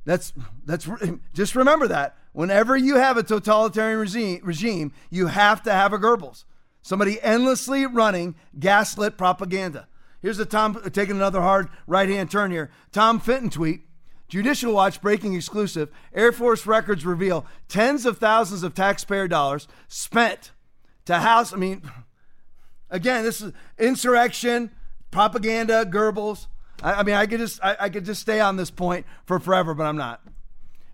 [0.05, 0.33] That's
[0.65, 0.89] that's
[1.33, 5.99] just remember that whenever you have a totalitarian regime, regime, you have to have a
[5.99, 6.45] Goebbels,
[6.81, 9.87] somebody endlessly running gaslit propaganda.
[10.21, 12.71] Here's a Tom uh, taking another hard right hand turn here.
[12.91, 13.81] Tom Fitton tweet.
[14.27, 15.89] Judicial Watch breaking exclusive.
[16.13, 20.51] Air Force records reveal tens of thousands of taxpayer dollars spent
[21.03, 21.51] to house.
[21.51, 21.81] I mean,
[22.89, 24.71] again, this is insurrection,
[25.11, 26.47] propaganda, Goebbels.
[26.81, 29.39] I, I mean, I could just I, I, could just stay on this point for
[29.39, 30.21] forever, but I'm not.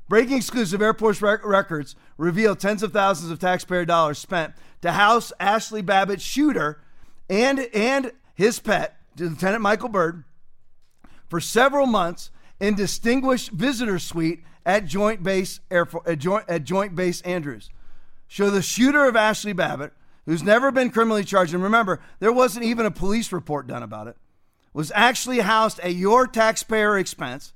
[0.10, 4.94] Breaking exclusive Air Force rec- records reveal tens of thousands of taxpayer dollars spent to
[4.94, 6.82] house Ashley Babbitt shooter
[7.30, 10.24] and and his pet, Lieutenant Michael Byrd,
[11.30, 17.22] for several months in distinguished visitor suite at Joint Base at Joint, at Joint Base
[17.22, 17.70] Andrews.
[18.28, 19.94] Show the shooter of Ashley Babbitt,
[20.26, 24.08] who's never been criminally charged, and remember, there wasn't even a police report done about
[24.08, 24.18] it,
[24.78, 27.52] was actually housed at your taxpayer expense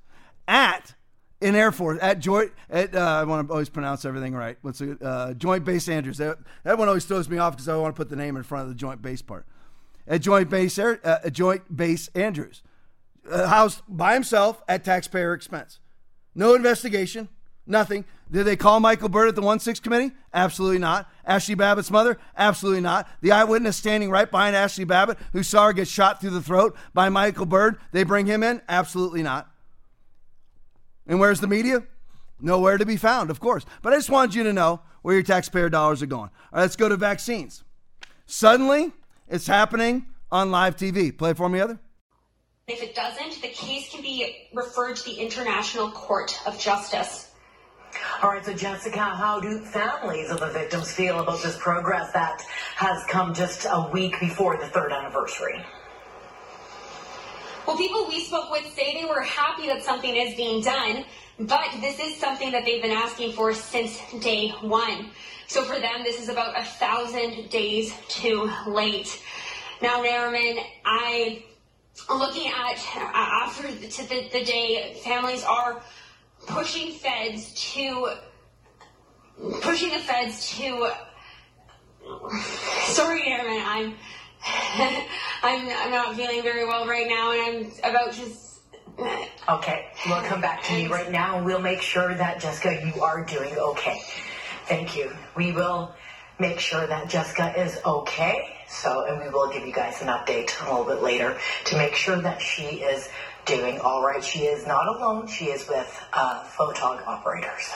[0.48, 0.96] at
[1.40, 2.52] in Air Force at Joint.
[2.68, 4.58] At, uh, I want to always pronounce everything right.
[4.64, 4.98] What's it?
[5.00, 6.18] Uh, Joint Base Andrews.
[6.18, 8.44] That, that one always throws me off because I want to put the name in
[8.44, 9.46] front of the Joint Base part.
[10.08, 12.64] At Joint Base Air, uh, at Joint Base Andrews,
[13.30, 15.80] uh, housed by himself at taxpayer expense.
[16.34, 17.30] No investigation.
[17.68, 18.04] Nothing.
[18.32, 20.12] Did they call Michael Byrd at the 1 6 committee?
[20.34, 21.12] Absolutely not.
[21.26, 22.18] Ashley Babbitt's mother?
[22.38, 23.08] Absolutely not.
[23.22, 26.76] The eyewitness standing right behind Ashley Babbitt who saw her get shot through the throat
[26.94, 28.62] by Michael Byrd, They bring him in?
[28.70, 29.52] Absolutely not.
[31.06, 31.84] And where's the media?
[32.40, 33.66] Nowhere to be found, of course.
[33.82, 36.30] But I just wanted you to know where your taxpayer dollars are going.
[36.30, 37.64] All right, let's go to vaccines.
[38.26, 38.94] Suddenly,
[39.28, 41.16] it's happening on live TV.
[41.16, 41.80] Play for me, other.
[42.68, 47.31] If it doesn't, the case can be referred to the International Court of Justice.
[48.22, 52.42] All right, so Jessica, how do families of the victims feel about this progress that
[52.76, 55.64] has come just a week before the third anniversary?
[57.66, 61.06] Well, people we spoke with say they were happy that something is being done,
[61.40, 65.12] but this is something that they've been asking for since day one.
[65.48, 69.22] So for them, this is about a thousand days too late.
[69.82, 71.44] Now, Nariman, I,
[72.10, 75.82] looking at uh, after the, the, the day, families are
[76.48, 78.16] pushing feds to
[79.62, 80.92] pushing the feds to.
[82.88, 83.96] Sorry, Nariman, I'm
[85.44, 88.32] I'm, I'm not feeling very well right now, and I'm about to.
[89.50, 93.26] Okay, we'll come back to me right now, we'll make sure that Jessica, you are
[93.26, 94.02] doing okay.
[94.68, 95.12] Thank you.
[95.36, 95.96] We will
[96.40, 98.58] make sure that Jessica is okay.
[98.68, 101.96] So, and we will give you guys an update a little bit later to make
[101.96, 103.10] sure that she is
[103.46, 104.24] doing all right.
[104.24, 105.28] She is not alone.
[105.28, 107.72] She is with uh, photog operators.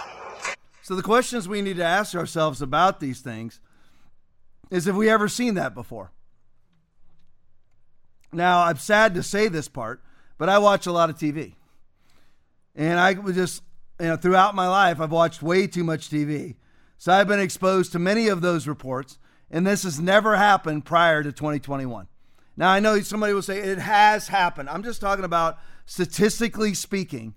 [0.82, 3.60] So the questions we need to ask ourselves about these things
[4.70, 6.12] is have we ever seen that before?
[8.32, 10.04] Now, I'm sad to say this part,
[10.38, 11.56] but I watch a lot of TV.
[12.76, 13.64] And I was just,
[14.00, 16.56] you know, throughout my life, I've watched way too much TV.
[16.98, 19.18] So I've been exposed to many of those reports,
[19.50, 22.08] and this has never happened prior to 2021.
[22.58, 24.70] Now, I know somebody will say it has happened.
[24.70, 27.36] I'm just talking about statistically speaking,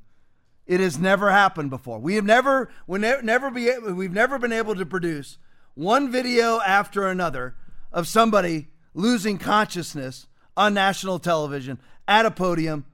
[0.67, 1.99] it has never happened before.
[1.99, 5.39] We have never, we never, never be, we've never been able to produce
[5.75, 7.57] one video after another
[7.93, 12.85] of somebody losing consciousness on national television at a podium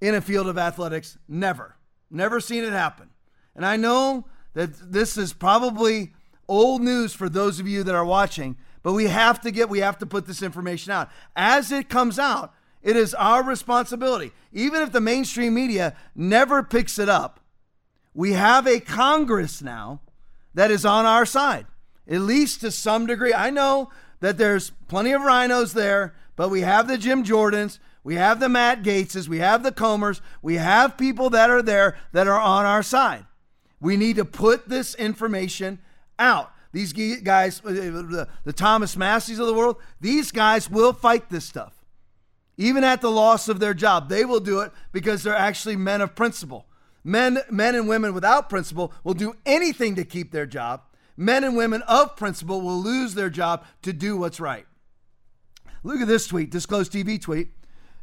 [0.00, 1.16] in a field of athletics.
[1.28, 1.76] Never.
[2.10, 3.10] Never seen it happen.
[3.54, 6.12] And I know that this is probably
[6.48, 9.80] old news for those of you that are watching, but we have to get, we
[9.80, 11.10] have to put this information out.
[11.34, 14.30] As it comes out, it is our responsibility.
[14.52, 17.40] Even if the mainstream media never picks it up,
[18.14, 20.00] we have a Congress now
[20.54, 21.66] that is on our side,
[22.06, 23.34] at least to some degree.
[23.34, 28.16] I know that there's plenty of rhinos there but we have the Jim Jordans, we
[28.16, 32.26] have the Matt Gaetzes, we have the Comers, we have people that are there that
[32.26, 33.26] are on our side.
[33.80, 35.78] We need to put this information
[36.18, 36.50] out.
[36.74, 41.44] These guys, uh, the, the Thomas Masseys of the world, these guys will fight this
[41.44, 41.84] stuff.
[42.56, 46.00] Even at the loss of their job, they will do it because they're actually men
[46.00, 46.66] of principle.
[47.04, 50.82] Men, men and women without principle will do anything to keep their job.
[51.16, 54.66] Men and women of principle will lose their job to do what's right.
[55.84, 57.50] Look at this tweet, Disclosed TV tweet.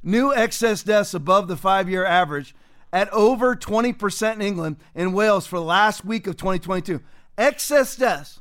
[0.01, 2.55] New excess deaths above the five year average
[2.93, 7.01] at over 20% in England and Wales for the last week of 2022.
[7.37, 8.40] Excess deaths,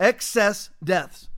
[0.00, 1.28] excess deaths,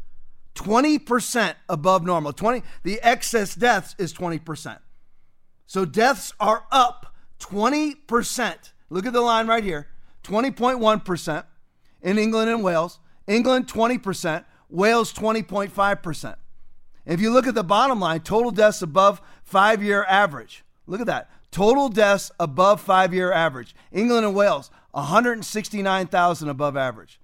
[0.55, 2.33] 20% above normal.
[2.33, 4.79] 20, the excess deaths is 20%.
[5.67, 8.73] So deaths are up 20%.
[8.91, 9.87] Look at the line right here
[10.25, 11.45] 20.1%
[12.03, 12.99] in England and Wales.
[13.27, 16.35] England 20%, Wales 20.5%.
[17.07, 20.65] If you look at the bottom line, total deaths above five year average.
[20.87, 21.31] Look at that.
[21.51, 23.75] Total deaths above five year average.
[23.93, 27.20] England and Wales, 169,000 above average.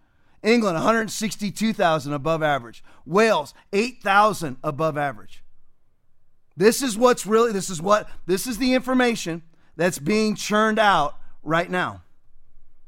[0.47, 2.83] England, 162,000 above average.
[3.05, 5.43] Wales, 8,000 above average.
[6.57, 9.43] This is what's really, this is what, this is the information
[9.77, 12.03] that's being churned out right now.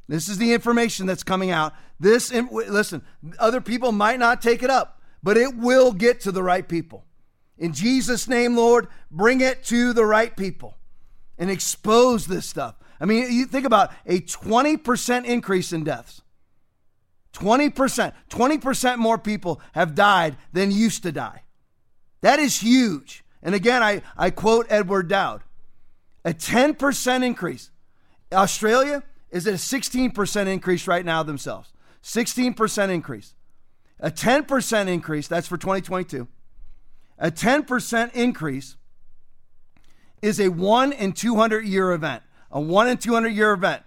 [0.09, 1.75] This is the information that's coming out.
[2.01, 3.03] This, listen,
[3.39, 7.05] other people might not take it up but it will get to the right people.
[7.57, 10.77] In Jesus' name, Lord, bring it to the right people
[11.37, 12.77] and expose this stuff.
[13.01, 16.23] I mean, you think about a 20% increase in deaths.
[17.39, 21.43] 20%, 20% more people have died than used to die.
[22.21, 23.25] That is huge.
[23.43, 25.43] And again, I, I quote Edward Dowd
[26.25, 27.71] a 10% increase.
[28.33, 31.73] Australia, is at a 16% increase right now themselves.
[32.03, 33.35] 16% increase.
[34.01, 36.29] A 10% increase, that's for 2022.
[37.19, 38.77] A 10% increase
[40.23, 42.23] is a 1 in 200 year event.
[42.51, 43.83] A 1 in 200 year event.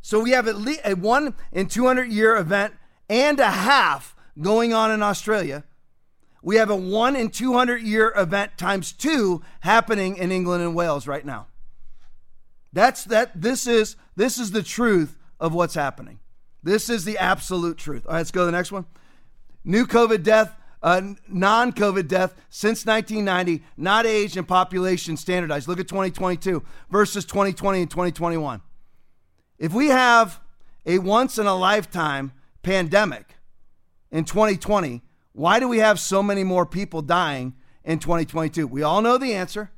[0.00, 2.74] So we have at least a 1 in 200 year event
[3.10, 5.64] and a half going on in Australia.
[6.42, 11.06] We have a 1 in 200 year event times 2 happening in England and Wales
[11.06, 11.48] right now.
[12.72, 16.20] That's that this is this is the truth of what's happening.
[16.62, 18.06] This is the absolute truth.
[18.06, 18.86] All right, let's go to the next one.
[19.64, 25.66] New COVID death, uh, non COVID death since 1990, not age and population standardized.
[25.66, 28.62] Look at 2022 versus 2020 and 2021.
[29.58, 30.40] If we have
[30.86, 32.32] a once in a lifetime
[32.62, 33.36] pandemic
[34.10, 35.02] in 2020,
[35.32, 37.54] why do we have so many more people dying
[37.84, 38.66] in 2022?
[38.66, 39.70] We all know the answer.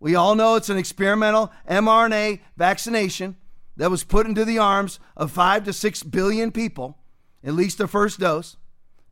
[0.00, 3.36] We all know it's an experimental mRNA vaccination
[3.76, 6.98] that was put into the arms of five to six billion people,
[7.44, 8.56] at least the first dose.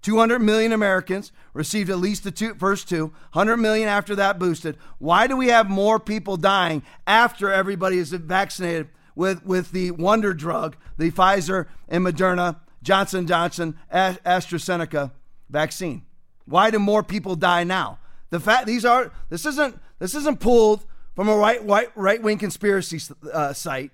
[0.02, 4.76] 200 million Americans received at least the two, first two, 100 million after that boosted.
[4.98, 10.32] Why do we have more people dying after everybody is vaccinated with, with the wonder
[10.32, 15.12] drug, the Pfizer and Moderna, Johnson Johnson, AstraZeneca
[15.50, 16.02] vaccine?
[16.44, 17.98] Why do more people die now?
[18.30, 22.38] The fact these are this isn't this isn't pulled from a right right right wing
[22.38, 23.00] conspiracy
[23.32, 23.90] uh, site,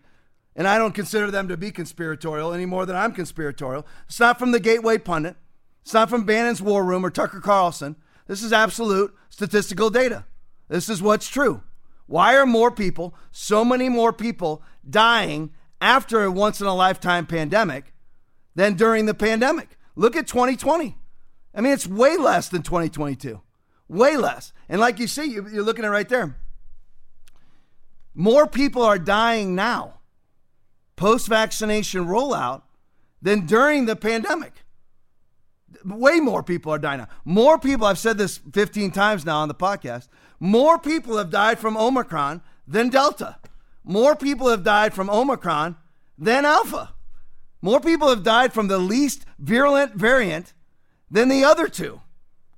[0.54, 3.86] and I don't consider them to be conspiratorial any more than I'm conspiratorial.
[4.06, 5.36] It's not from the Gateway Pundit.
[5.82, 7.96] It's not from Bannon's War Room or Tucker Carlson.
[8.26, 10.24] This is absolute statistical data.
[10.68, 11.62] This is what's true.
[12.06, 17.26] Why are more people, so many more people, dying after a once in a lifetime
[17.26, 17.93] pandemic
[18.54, 19.76] than during the pandemic?
[19.96, 20.96] Look at 2020.
[21.54, 23.40] I mean, it's way less than 2022.
[23.88, 24.52] Way less.
[24.68, 26.36] And like you see, you're looking at right there.
[28.14, 29.94] More people are dying now,
[30.96, 32.62] post vaccination rollout,
[33.20, 34.64] than during the pandemic
[35.84, 37.08] way more people are dying now.
[37.24, 40.08] More people, I've said this 15 times now on the podcast,
[40.40, 43.38] more people have died from Omicron than Delta.
[43.82, 45.76] More people have died from Omicron
[46.18, 46.93] than Alpha.
[47.64, 50.52] More people have died from the least virulent variant
[51.10, 52.02] than the other two.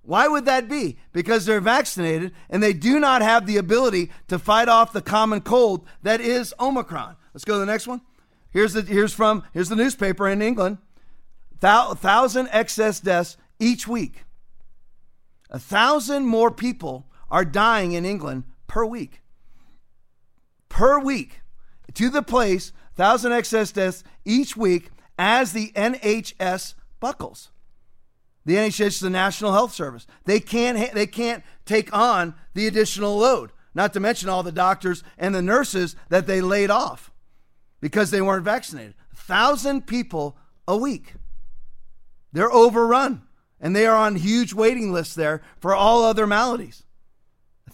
[0.03, 0.99] Why would that be?
[1.13, 5.43] Because they're vaccinated and they do not have the ability to fight off the common
[5.43, 7.15] cold that is Omicron.
[7.33, 8.01] Let's go to the next one.
[8.51, 10.79] Here's the here's from here's the newspaper in England.
[11.61, 14.25] Thou, thousand excess deaths each week.
[15.51, 19.23] A thousand more people are dying in England per week.
[20.69, 21.43] Per week.
[21.95, 27.51] To the place, thousand excess deaths each week as the NHS buckles.
[28.45, 30.07] The NHS is the National Health Service.
[30.25, 33.51] They can't they can't take on the additional load.
[33.75, 37.11] Not to mention all the doctors and the nurses that they laid off
[37.81, 38.95] because they weren't vaccinated.
[39.15, 41.15] Thousand people a week.
[42.33, 43.23] They're overrun
[43.61, 46.85] and they are on huge waiting lists there for all other maladies.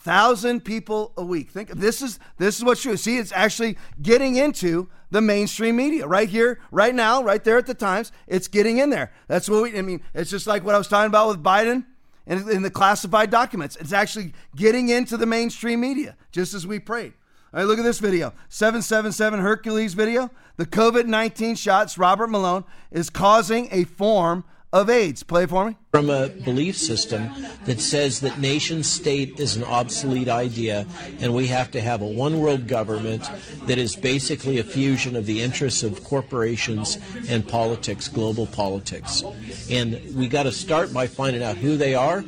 [0.02, 1.50] Thousand people a week.
[1.50, 2.96] Think this is this is what's true.
[2.96, 7.66] See, it's actually getting into the mainstream media right here, right now, right there at
[7.66, 8.10] the Times.
[8.26, 9.12] It's getting in there.
[9.28, 9.78] That's what we.
[9.78, 11.84] I mean, it's just like what I was talking about with Biden
[12.26, 13.76] and in the classified documents.
[13.76, 17.12] It's actually getting into the mainstream media, just as we prayed.
[17.54, 18.32] All right, look at this video.
[18.48, 20.30] 777 Hercules video.
[20.56, 25.22] The COVID 19 shots, Robert Malone, is causing a form of AIDS.
[25.22, 25.76] Play for me.
[25.90, 27.30] From a belief system
[27.66, 30.86] that says that nation state is an obsolete idea
[31.20, 33.28] and we have to have a one world government
[33.66, 36.98] that is basically a fusion of the interests of corporations
[37.28, 39.22] and politics, global politics.
[39.70, 42.24] And we got to start by finding out who they are,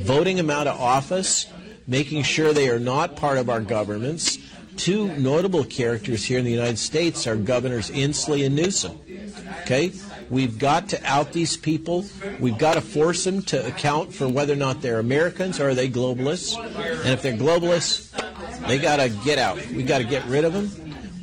[0.00, 1.46] voting them out of office,
[1.86, 4.38] making sure they are not part of our governments.
[4.76, 8.98] Two notable characters here in the United States are Governors Inslee and Newsom.
[9.62, 9.92] Okay?
[10.30, 12.04] We've got to out these people.
[12.40, 15.74] We've got to force them to account for whether or not they're Americans or are
[15.74, 16.56] they globalists.
[17.04, 18.10] And if they're globalists,
[18.66, 19.64] they got to get out.
[19.68, 20.70] We got to get rid of them.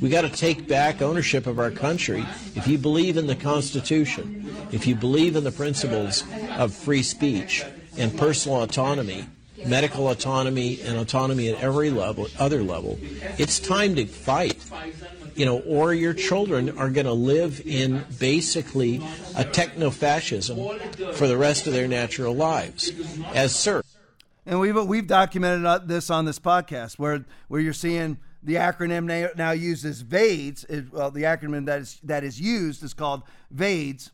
[0.00, 2.24] We got to take back ownership of our country.
[2.54, 6.24] If you believe in the Constitution, if you believe in the principles
[6.58, 7.64] of free speech
[7.96, 9.26] and personal autonomy,
[9.64, 12.98] medical autonomy and autonomy at every level, other level,
[13.38, 14.62] it's time to fight
[15.36, 19.00] you know, or your children are going to live in basically
[19.36, 20.58] a techno fascism
[21.14, 22.92] for the rest of their natural lives
[23.34, 23.96] as serfs.
[24.46, 29.52] And we've we've documented this on this podcast where where you're seeing the acronym now
[29.52, 30.66] used as VAIDS.
[30.92, 34.10] well, the acronym that is that is used is called VADES,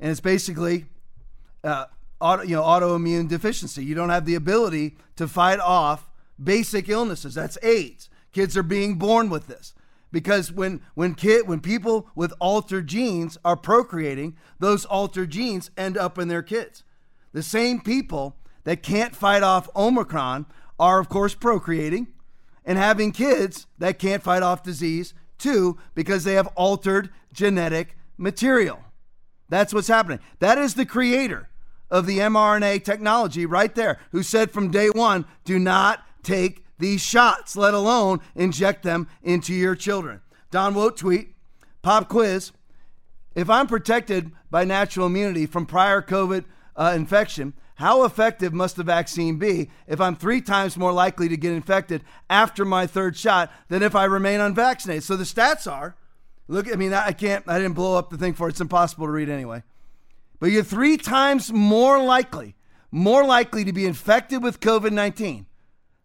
[0.00, 0.86] and it's basically.
[1.64, 1.86] Uh,
[2.20, 3.84] auto, you know, autoimmune deficiency.
[3.84, 6.08] You don't have the ability to fight off
[6.42, 7.34] basic illnesses.
[7.34, 8.08] That's AIDS.
[8.32, 9.74] Kids are being born with this.
[10.12, 15.96] Because when when kid when people with altered genes are procreating, those altered genes end
[15.96, 16.84] up in their kids.
[17.32, 20.46] The same people that can't fight off Omicron
[20.78, 22.08] are of course procreating
[22.64, 28.80] and having kids that can't fight off disease too because they have altered genetic material.
[29.48, 30.20] That's what's happening.
[30.40, 31.48] That is the creator
[31.90, 37.00] of the mRNA technology right there, who said from day one, do not take these
[37.00, 40.20] shots, let alone inject them into your children.
[40.50, 41.34] Don Wote tweet,
[41.82, 42.52] pop quiz.
[43.34, 48.82] If I'm protected by natural immunity from prior COVID uh, infection, how effective must the
[48.82, 53.52] vaccine be if I'm three times more likely to get infected after my third shot
[53.68, 55.04] than if I remain unvaccinated?
[55.04, 55.96] So the stats are
[56.48, 58.52] look, I mean, I can't, I didn't blow up the thing for it.
[58.52, 59.62] It's impossible to read anyway.
[60.38, 62.56] But you're three times more likely,
[62.90, 65.46] more likely to be infected with COVID 19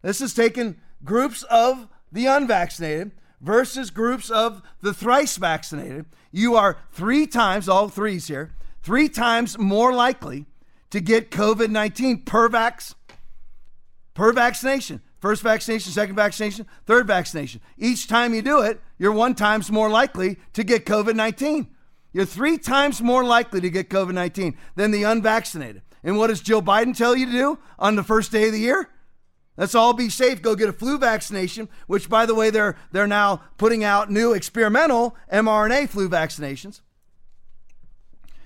[0.02, 6.06] this is taking groups of the unvaccinated versus groups of the thrice vaccinated.
[6.30, 10.46] You are three times, all threes here, three times more likely
[10.90, 12.94] to get COVID 19 per vax,
[14.14, 15.00] per vaccination.
[15.20, 17.60] First vaccination, second vaccination, third vaccination.
[17.78, 21.68] Each time you do it, you're one times more likely to get COVID 19.
[22.12, 25.82] You're three times more likely to get COVID 19 than the unvaccinated.
[26.02, 28.58] And what does Joe Biden tell you to do on the first day of the
[28.58, 28.90] year?
[29.56, 30.40] Let's all be safe.
[30.40, 34.32] Go get a flu vaccination, which, by the way, they're, they're now putting out new
[34.32, 36.80] experimental mRNA flu vaccinations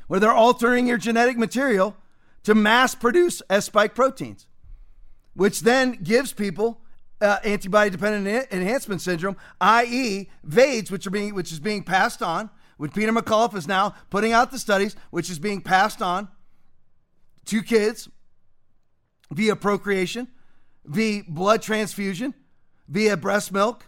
[0.07, 1.97] where they're altering your genetic material
[2.45, 4.47] to mass produce S spike proteins,
[5.35, 6.81] which then gives people
[7.21, 12.51] uh, antibody dependent enhancement syndrome, i.e., VAIDS, which, are being, which is being passed on.
[12.77, 16.29] Which Peter McCullough is now putting out the studies, which is being passed on
[17.47, 18.11] to kids
[19.31, 20.29] via procreation
[20.87, 22.35] via blood transfusion,
[22.89, 23.87] via breast milk,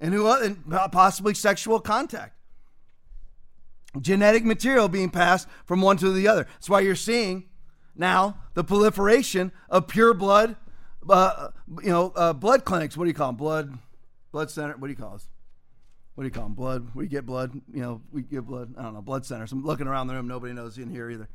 [0.00, 0.62] and who and
[0.92, 2.34] possibly sexual contact.
[4.00, 6.44] Genetic material being passed from one to the other.
[6.44, 7.44] That's why you're seeing
[7.96, 10.56] now the proliferation of pure blood,
[11.08, 11.48] uh,
[11.82, 12.96] you know, uh, blood clinics.
[12.96, 13.36] What do you call them?
[13.36, 13.78] Blood,
[14.30, 14.76] blood center.
[14.76, 15.26] What do you call this?
[16.14, 16.54] What do you call them?
[16.54, 16.90] Blood.
[16.94, 17.60] We get blood.
[17.72, 18.74] You know, we get blood.
[18.76, 19.02] I don't know.
[19.02, 19.52] Blood centers.
[19.52, 20.28] I'm looking around the room.
[20.28, 21.28] Nobody knows in here either.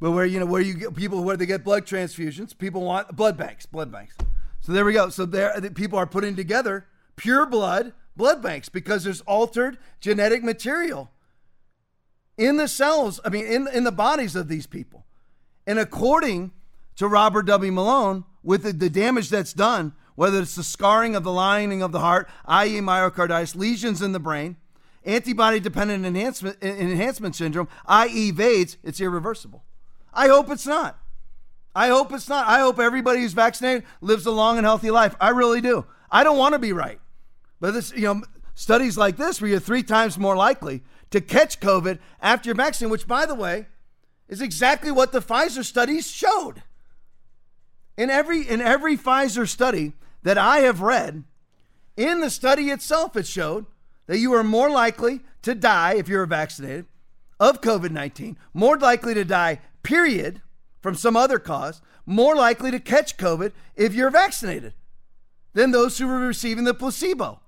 [0.00, 3.14] But where you know where you get people where they get blood transfusions, people want
[3.16, 4.16] blood banks, blood banks.
[4.60, 5.08] So there we go.
[5.08, 6.86] So there, people are putting together
[7.16, 11.10] pure blood blood banks because there's altered genetic material
[12.36, 13.20] in the cells.
[13.24, 15.04] I mean, in in the bodies of these people.
[15.66, 16.52] And according
[16.96, 17.70] to Robert W.
[17.70, 21.92] Malone, with the, the damage that's done, whether it's the scarring of the lining of
[21.92, 24.56] the heart, i.e., myocarditis, lesions in the brain,
[25.04, 29.62] antibody dependent enhancement enhancement syndrome, i.e., VAIDS, it's irreversible.
[30.12, 30.98] I hope it's not.
[31.74, 32.46] I hope it's not.
[32.46, 35.14] I hope everybody who's vaccinated lives a long and healthy life.
[35.20, 35.86] I really do.
[36.10, 36.98] I don't want to be right.
[37.60, 38.22] But this, you know,
[38.54, 42.90] studies like this where you're three times more likely to catch COVID after you're vaccinated,
[42.90, 43.66] which by the way,
[44.28, 46.62] is exactly what the Pfizer studies showed.
[47.96, 49.92] In every in every Pfizer study
[50.22, 51.24] that I have read,
[51.96, 53.66] in the study itself, it showed
[54.06, 56.86] that you are more likely to die if you're vaccinated
[57.40, 60.42] of COVID 19, more likely to die period,
[60.80, 64.74] from some other cause, more likely to catch COVID if you're vaccinated
[65.54, 67.40] than those who were receiving the placebo.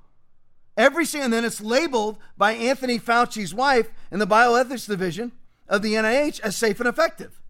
[0.77, 5.33] Every and then it's labeled by Anthony Fauci's wife in the bioethics division
[5.69, 7.41] of the NIH as safe and effective.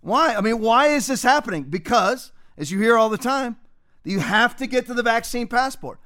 [0.00, 0.34] Why?
[0.34, 1.64] I mean, why is this happening?
[1.64, 3.56] Because, as you hear all the time,
[4.04, 5.98] you have to get to the vaccine passport.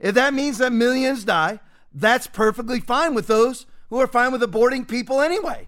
[0.00, 1.60] If that means that millions die,
[1.92, 5.67] that's perfectly fine with those who are fine with aborting people anyway.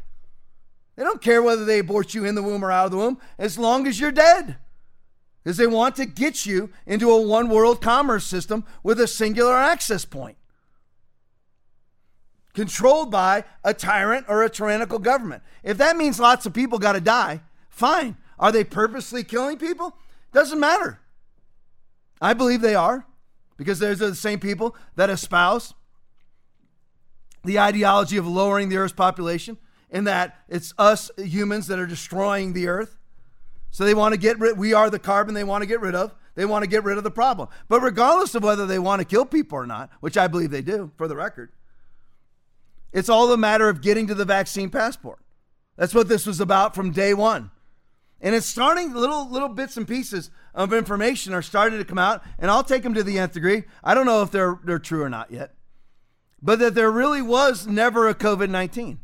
[0.96, 3.18] They don't care whether they abort you in the womb or out of the womb
[3.38, 4.56] as long as you're dead.
[5.42, 9.56] Because they want to get you into a one world commerce system with a singular
[9.56, 10.36] access point.
[12.52, 15.42] Controlled by a tyrant or a tyrannical government.
[15.62, 18.16] If that means lots of people got to die, fine.
[18.38, 19.96] Are they purposely killing people?
[20.32, 21.00] Doesn't matter.
[22.20, 23.06] I believe they are
[23.56, 25.74] because those are the same people that espouse
[27.44, 29.56] the ideology of lowering the Earth's population
[29.90, 32.96] in that it's us humans that are destroying the earth.
[33.70, 35.94] So they want to get rid, we are the carbon they want to get rid
[35.94, 36.14] of.
[36.34, 37.48] They want to get rid of the problem.
[37.68, 40.62] But regardless of whether they want to kill people or not, which I believe they
[40.62, 41.52] do, for the record,
[42.92, 45.18] it's all a matter of getting to the vaccine passport.
[45.76, 47.50] That's what this was about from day one.
[48.20, 52.22] And it's starting little little bits and pieces of information are starting to come out,
[52.38, 53.64] and I'll take them to the nth degree.
[53.82, 55.54] I don't know if they're they're true or not yet,
[56.42, 59.00] but that there really was never a COVID nineteen.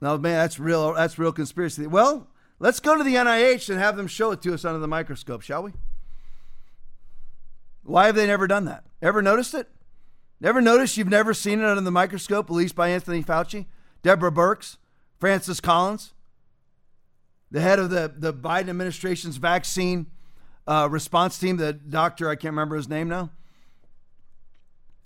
[0.00, 0.94] No, man, that's real.
[0.94, 1.86] That's real conspiracy.
[1.86, 2.28] Well,
[2.58, 5.42] let's go to the NIH and have them show it to us under the microscope,
[5.42, 5.72] shall we?
[7.82, 8.84] Why have they never done that?
[9.00, 9.68] Ever noticed it?
[10.40, 13.66] Never noticed you've never seen it under the microscope, at least by Anthony Fauci,
[14.02, 14.76] Deborah Birx,
[15.18, 16.12] Francis Collins,
[17.50, 20.06] the head of the, the Biden administration's vaccine
[20.66, 23.30] uh, response team, the doctor, I can't remember his name now.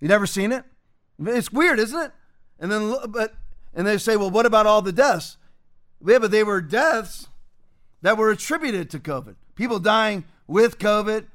[0.01, 0.65] You never seen it?
[1.23, 2.13] It's weird, isn't it?
[2.59, 3.35] And then, but,
[3.75, 5.37] and they say, well, what about all the deaths?
[6.05, 7.29] Yeah, but they were deaths
[8.03, 9.37] that were attributed to COVID.
[9.55, 11.27] People dying with COVID,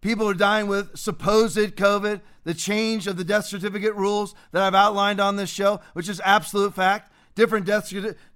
[0.00, 4.74] people are dying with supposed COVID, the change of the death certificate rules that I've
[4.74, 7.12] outlined on this show, which is absolute fact.
[7.34, 7.92] Different death,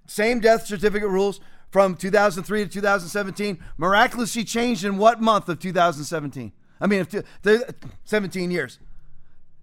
[0.07, 1.39] same death certificate rules
[1.69, 6.51] from 2003 to 2017, miraculously changed in what month of 2017?
[6.79, 7.05] I mean,
[8.05, 8.79] 17 years.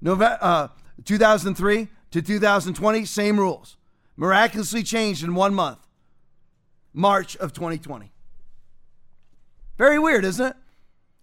[0.01, 0.69] November, uh,
[1.05, 3.77] 2003 to 2020, same rules.
[4.17, 5.79] Miraculously changed in one month,
[6.93, 8.13] March of 2020.
[9.79, 10.57] Very weird, isn't it?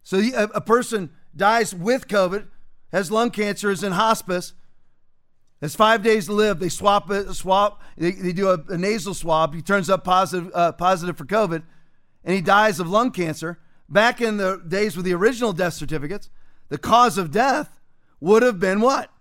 [0.04, 2.48] So a, person dies with COVID,
[2.92, 4.54] has lung cancer, is in hospice,
[5.62, 6.60] has five days to live.
[6.60, 7.82] They swap it, swap.
[7.98, 9.54] They, they do a, a, nasal swab.
[9.54, 11.64] He turns up positive, uh, positive for COVID,
[12.24, 13.60] and he dies of lung cancer.
[13.88, 16.30] Back in the days with the original death certificates,
[16.70, 17.80] the cause of death
[18.20, 19.12] would have been what?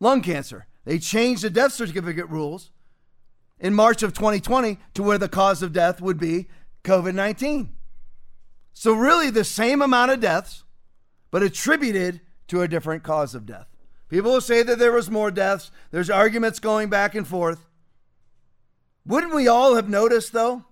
[0.00, 0.66] Lung cancer.
[0.84, 2.70] They changed the death certificate rules
[3.60, 6.48] in March of 2020 to where the cause of death would be
[6.84, 7.72] COVID 19.
[8.72, 10.64] So, really, the same amount of deaths,
[11.30, 13.66] but attributed to a different cause of death.
[14.08, 15.70] People will say that there was more deaths.
[15.90, 17.66] There's arguments going back and forth.
[19.06, 20.64] Wouldn't we all have noticed, though?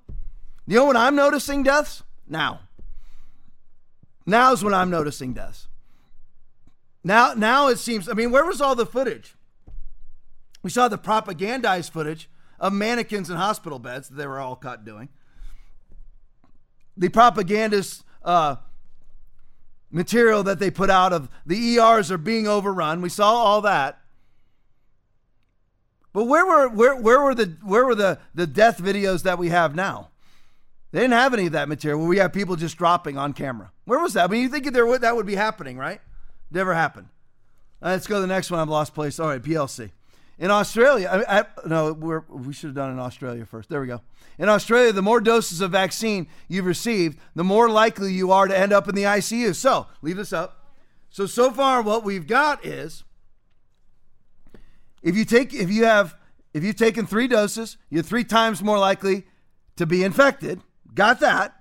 [0.67, 2.03] You know when I'm noticing deaths?
[2.29, 2.61] Now.
[4.27, 5.69] Now's when I'm noticing deaths.
[7.03, 9.35] Now, now it seems, I mean, where was all the footage?
[10.63, 14.85] We saw the propagandized footage of mannequins in hospital beds that they were all caught
[14.85, 15.09] doing.
[16.97, 18.57] The propagandist uh,
[19.91, 23.01] material that they put out of the ERs are being overrun.
[23.01, 24.01] We saw all that.
[26.13, 29.49] But where were where where were the where were the the death videos that we
[29.49, 30.11] have now?
[30.93, 33.73] They didn't have any of that material we have people just dropping on camera.
[33.85, 34.25] Where was that?
[34.25, 36.01] I mean, you think there would that would be happening, right?
[36.53, 37.09] Never happened.
[37.83, 38.61] Uh, let's go to the next one.
[38.61, 39.19] I've lost place.
[39.19, 39.91] All right, PLC.
[40.39, 43.69] In Australia, I, I, no, we should have done in Australia first.
[43.69, 44.01] There we go.
[44.39, 48.59] In Australia, the more doses of vaccine you've received, the more likely you are to
[48.59, 49.55] end up in the ICU.
[49.55, 50.73] So, leave this up.
[51.09, 53.05] So, so far, what we've got is
[55.03, 56.17] if you take, if you have,
[56.53, 59.25] if you've taken three doses, you're three times more likely
[59.77, 60.61] to be infected.
[60.95, 61.55] Got that?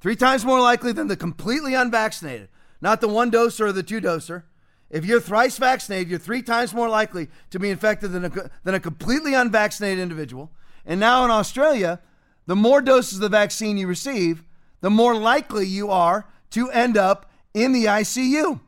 [0.00, 2.48] Three times more likely than the completely unvaccinated,
[2.80, 4.44] not the one doser or the two doser.
[4.90, 8.74] If you're thrice vaccinated, you're three times more likely to be infected than a, than
[8.74, 10.50] a completely unvaccinated individual.
[10.84, 12.00] And now in Australia,
[12.46, 14.42] the more doses of the vaccine you receive,
[14.80, 18.60] the more likely you are to end up in the ICU.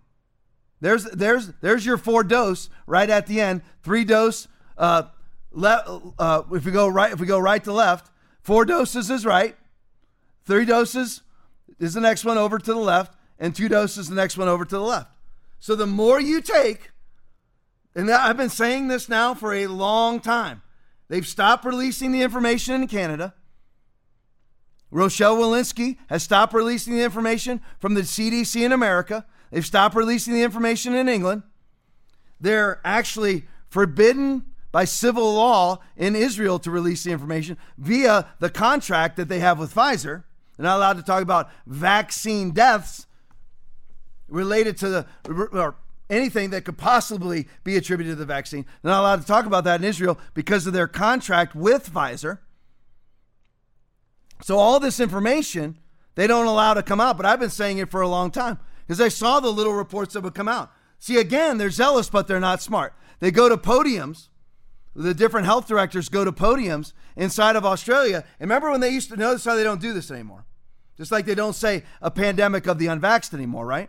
[0.81, 3.63] There's there's there's your four dose right at the end.
[3.83, 4.49] Three dose.
[4.77, 5.05] Uh,
[5.53, 8.11] le- uh, if we go right, if we go right to left,
[8.41, 9.57] four doses is right.
[10.45, 11.23] Three doses
[11.79, 14.65] is the next one over to the left, and two doses the next one over
[14.65, 15.11] to the left.
[15.63, 16.91] So the more you take,
[17.95, 20.61] and I've been saying this now for a long time,
[21.07, 23.33] they've stopped releasing the information in Canada.
[24.91, 29.25] Rochelle Walensky has stopped releasing the information from the CDC in America.
[29.53, 31.45] They've stopped releasing the information in England.
[32.41, 39.17] They're actually forbidden by civil law in Israel to release the information via the contract
[39.17, 40.25] that they have with Pfizer.
[40.57, 43.07] They're not allowed to talk about vaccine deaths
[44.33, 45.07] related to the
[45.53, 45.77] or
[46.11, 48.67] anything that could possibly be attributed to the vaccine.
[48.83, 52.39] They're not allowed to talk about that in Israel because of their contract with Pfizer.
[54.43, 55.79] So all this information
[56.15, 58.59] they don't allow to come out, but I've been saying it for a long time
[58.87, 60.71] because I saw the little reports that would come out.
[60.99, 62.95] See, again, they're zealous, but they're not smart.
[63.21, 64.29] They go to podiums.
[64.95, 68.25] The different health directors go to podiums inside of Australia.
[68.39, 70.45] And remember when they used to notice how they don't do this anymore?
[70.99, 73.89] Just like they don't say a pandemic of the unvaxxed anymore, right?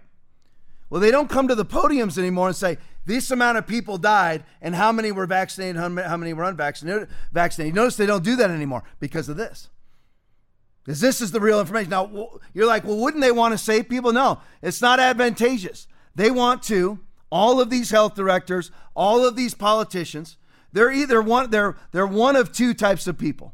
[0.90, 4.44] Well, they don't come to the podiums anymore and say, this amount of people died
[4.62, 7.10] and how many were vaccinated, how many were unvaccinated.
[7.32, 7.76] Vaccinated.
[7.76, 9.70] Notice they don't do that anymore because of this.
[10.84, 11.90] Because this is the real information.
[11.90, 14.14] Now, you're like, well, wouldn't they want to save people?
[14.14, 15.88] No, it's not advantageous.
[16.16, 17.00] They want to,
[17.32, 20.38] all of these health directors, all of these politicians,
[20.72, 23.54] they're either one, they're, they're one of two types of people.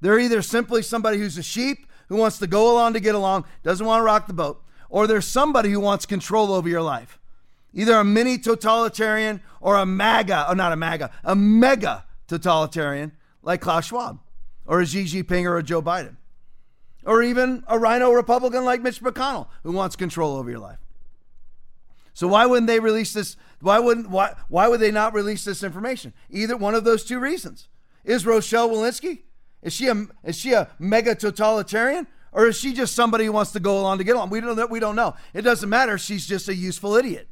[0.00, 3.44] They're either simply somebody who's a sheep who wants to go along to get along,
[3.62, 7.18] doesn't want to rock the boat, or there's somebody who wants control over your life.
[7.72, 13.60] Either a mini totalitarian or a MAGA, or not a MAGA, a mega totalitarian like
[13.60, 14.18] Klaus Schwab
[14.66, 16.16] or a Xi Jinping or a Joe Biden.
[17.04, 20.78] Or even a rhino Republican like Mitch McConnell who wants control over your life.
[22.14, 23.36] So why wouldn't they release this?
[23.60, 26.14] Why wouldn't why why would they not release this information?
[26.30, 27.68] Either one of those two reasons.
[28.04, 29.20] Is Rochelle Walensky?
[29.62, 32.06] Is she a is she a mega totalitarian?
[32.36, 34.28] Or is she just somebody who wants to go along to get along?
[34.28, 34.66] We don't know.
[34.66, 35.16] We don't know.
[35.32, 35.96] It doesn't matter.
[35.96, 37.28] She's just a useful idiot.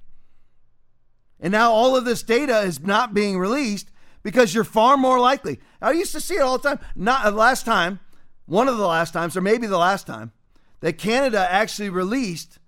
[1.38, 3.90] And now all of this data is not being released
[4.22, 5.60] because you're far more likely.
[5.82, 6.80] I used to see it all the time.
[6.96, 8.00] Not uh, last time,
[8.46, 10.32] one of the last times, or maybe the last time,
[10.80, 12.58] that Canada actually released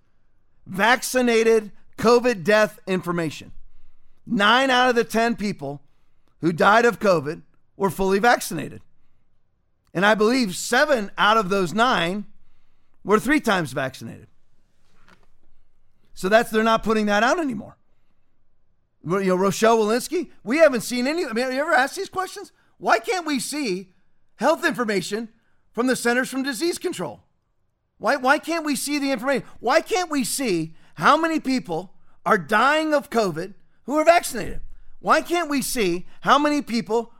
[0.66, 3.52] vaccinated COVID death information.
[4.26, 5.80] Nine out of the 10 people
[6.42, 7.40] who died of COVID
[7.78, 8.82] were fully vaccinated.
[9.97, 12.27] And I believe seven out of those nine
[13.02, 14.27] were three times vaccinated.
[16.12, 17.78] So that's they're not putting that out anymore.
[19.02, 21.24] You know, Rochelle Walensky, we haven't seen any.
[21.24, 22.52] I mean, have you ever asked these questions?
[22.77, 23.94] Why can't we see
[24.35, 25.31] health information
[25.73, 27.23] from the Centers from Disease Control?
[27.97, 29.47] Why, why can't we see the information?
[29.60, 31.94] Why can't we see how many people
[32.27, 33.55] are dying of COVID
[33.85, 34.60] who are vaccinated?
[34.98, 37.12] Why can't we see how many people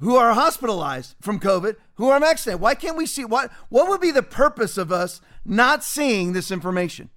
[0.00, 2.60] who are hospitalized from COVID who are vaccinated.
[2.60, 6.50] Why can't we see what what would be the purpose of us not seeing this
[6.50, 7.10] information?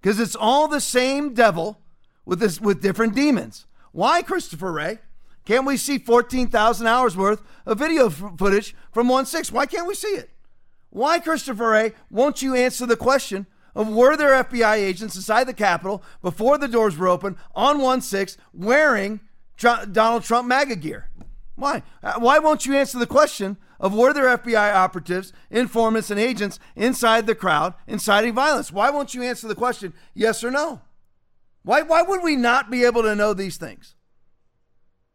[0.00, 1.80] Because it's all the same devil
[2.24, 3.66] with this with different demons.
[3.92, 4.98] Why, Christopher Wray?
[5.44, 9.52] Can't we see 14,000 hours worth of video f- footage from 1 6?
[9.52, 10.30] Why can't we see it?
[10.90, 15.52] Why, Christopher Wray, won't you answer the question of were there FBI agents inside the
[15.54, 19.20] Capitol before the doors were open on 1 6 wearing
[19.56, 21.10] Tr- Donald Trump MAGA gear?
[21.56, 21.82] Why?
[22.02, 26.58] Uh, why won't you answer the question of were there FBI operatives, informants, and agents
[26.74, 28.72] inside the crowd inciting violence?
[28.72, 30.80] Why won't you answer the question yes or no?
[31.62, 33.94] Why, why would we not be able to know these things?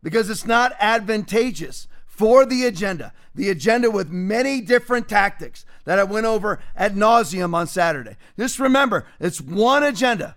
[0.01, 3.13] Because it's not advantageous for the agenda.
[3.35, 8.17] The agenda with many different tactics that I went over at nauseum on Saturday.
[8.37, 10.35] Just remember, it's one agenda.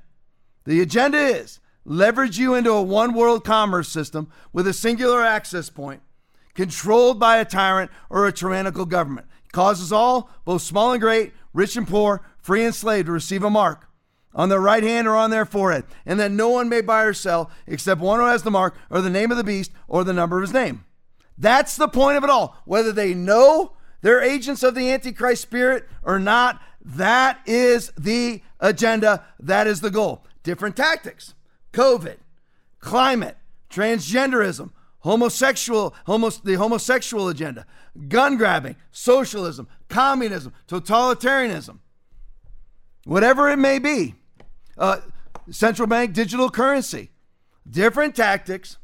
[0.65, 5.71] The agenda is leverage you into a one world commerce system with a singular access
[5.71, 6.03] point,
[6.55, 9.27] controlled by a tyrant or a tyrannical government.
[9.45, 13.43] It causes all, both small and great, rich and poor, free and slave, to receive
[13.43, 13.89] a mark
[14.35, 17.13] on their right hand or on their forehead, and that no one may buy or
[17.13, 20.13] sell except one who has the mark or the name of the beast or the
[20.13, 20.85] number of his name.
[21.37, 22.57] That's the point of it all.
[22.65, 29.25] Whether they know they're agents of the Antichrist spirit or not, that is the agenda.
[29.39, 30.25] That is the goal.
[30.43, 31.35] Different tactics.
[31.73, 32.17] COVID,
[32.81, 33.37] climate,
[33.71, 34.71] transgenderism,
[35.01, 37.67] homosexual, homo, the homosexual agenda,
[38.09, 41.79] gun grabbing, socialism, communism, totalitarianism,
[43.05, 44.15] whatever it may be,
[44.79, 44.99] uh,
[45.51, 47.11] central bank digital currency,
[47.69, 48.79] different tactics,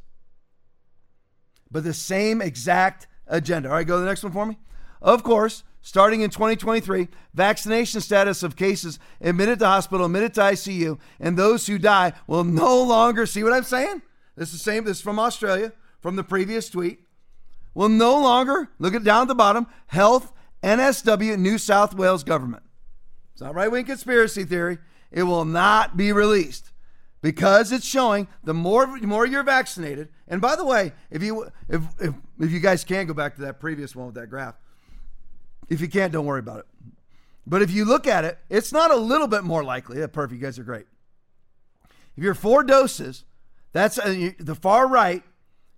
[1.70, 3.68] but the same exact agenda.
[3.68, 4.58] All right, go to the next one for me.
[5.00, 10.98] Of course, starting in 2023, vaccination status of cases admitted to hospital, admitted to ICU,
[11.20, 14.02] and those who die will no longer see what I'm saying.
[14.36, 14.84] This is the same.
[14.84, 17.00] This is from Australia, from the previous tweet.
[17.74, 19.66] Will no longer look at down at the bottom.
[19.88, 20.32] Health
[20.62, 22.62] NSW New South Wales government.
[23.32, 24.78] It's not right wing conspiracy theory.
[25.10, 26.72] It will not be released
[27.22, 30.08] because it's showing the more more you're vaccinated.
[30.26, 33.42] And by the way, if you if if, if you guys can go back to
[33.42, 34.56] that previous one with that graph,
[35.68, 36.66] if you can't, don't worry about it.
[37.46, 39.98] But if you look at it, it's not a little bit more likely.
[40.00, 40.40] That perfect.
[40.40, 40.86] You guys are great.
[42.16, 43.24] If you're four doses,
[43.72, 45.22] that's uh, the far right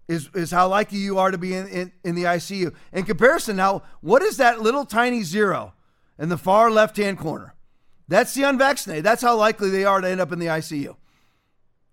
[0.09, 2.75] is, is how likely you are to be in, in, in the ICU.
[2.93, 5.75] In comparison, now, what is that little tiny zero
[6.19, 7.55] in the far left hand corner?
[8.09, 9.05] That's the unvaccinated.
[9.05, 10.97] That's how likely they are to end up in the ICU.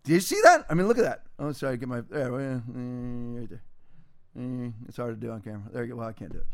[0.03, 0.65] Do you see that?
[0.67, 1.23] I mean, look at that.
[1.37, 3.59] Oh, sorry, get my right there.
[4.87, 5.69] It's hard to do on camera.
[5.71, 5.97] There you go.
[5.97, 6.45] Well, I can't do it.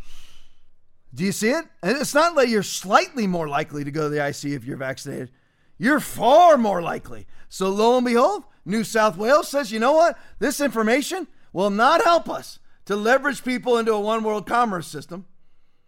[1.14, 1.66] Do you see it?
[1.82, 4.78] And it's not like you're slightly more likely to go to the ICU if you're
[4.78, 5.32] vaccinated.
[5.78, 7.28] You're far more likely.
[7.50, 10.18] So lo and behold, New South Wales says, you know what?
[10.40, 15.26] This information will not help us to leverage people into a one world commerce system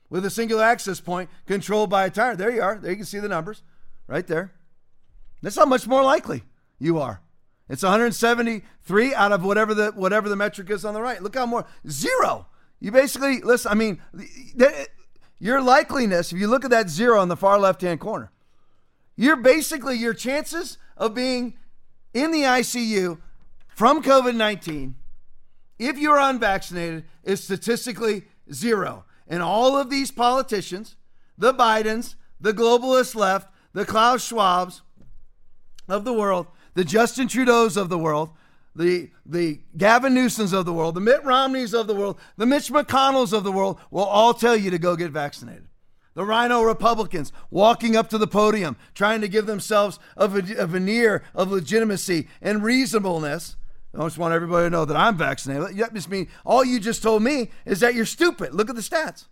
[0.09, 2.37] with a singular access point controlled by a tyrant.
[2.37, 2.77] There you are.
[2.77, 3.63] There you can see the numbers
[4.07, 4.53] right there.
[5.41, 6.43] That's how much more likely
[6.79, 7.21] you are.
[7.67, 11.21] It's 173 out of whatever the whatever the metric is on the right.
[11.21, 12.47] Look how more zero.
[12.79, 13.71] You basically listen.
[13.71, 13.99] I mean,
[15.39, 18.31] your likeliness, if you look at that zero on the far left hand corner,
[19.15, 21.57] you're basically your chances of being
[22.13, 23.19] in the ICU
[23.67, 24.95] from COVID 19,
[25.77, 29.03] if you're unvaccinated, is statistically zero.
[29.27, 30.95] And all of these politicians,
[31.37, 34.81] the Bidens, the globalist left, the Klaus Schwabs
[35.89, 38.29] of the world, the Justin Trudeau's of the world,
[38.75, 42.69] the, the Gavin Newsoms of the world, the Mitt Romneys of the world, the Mitch
[42.69, 45.67] McConnells of the world will all tell you to go get vaccinated.
[46.13, 51.23] The rhino Republicans walking up to the podium, trying to give themselves a, a veneer
[51.33, 53.55] of legitimacy and reasonableness.
[53.93, 55.77] I just want everybody to know that I'm vaccinated.
[55.77, 58.53] That just means all you just told me is that you're stupid.
[58.53, 59.25] Look at the stats.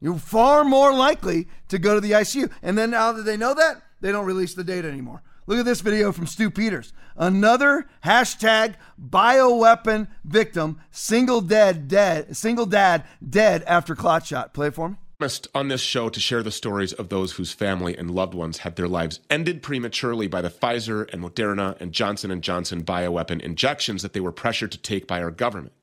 [0.00, 2.50] You're far more likely to go to the ICU.
[2.62, 5.22] And then now that they know that, they don't release the data anymore.
[5.52, 6.94] Look at this video from Stu Peters.
[7.14, 14.54] Another hashtag bioweapon victim, single dead, dead, single dad dead after clot shot.
[14.54, 14.96] Play for me.
[15.54, 18.76] On this show to share the stories of those whose family and loved ones had
[18.76, 24.00] their lives ended prematurely by the Pfizer and Moderna and Johnson and Johnson bioweapon injections
[24.00, 25.74] that they were pressured to take by our government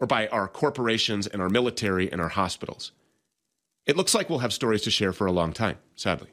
[0.00, 2.92] or by our corporations and our military and our hospitals.
[3.84, 6.30] It looks like we'll have stories to share for a long time, sadly.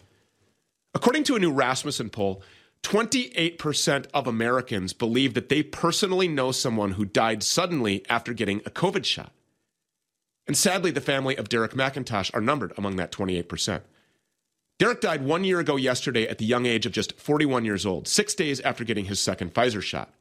[0.94, 2.42] According to a new Rasmussen poll,
[2.84, 8.72] 28% of Americans believe that they personally know someone who died suddenly after getting a
[8.72, 9.32] COVID shot.
[10.48, 13.82] And sadly, the family of Derek McIntosh are numbered among that 28%.
[14.80, 18.08] Derek died one year ago yesterday at the young age of just 41 years old,
[18.08, 20.12] six days after getting his second Pfizer shot.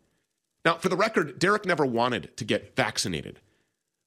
[0.65, 3.41] Now, for the record, Derek never wanted to get vaccinated.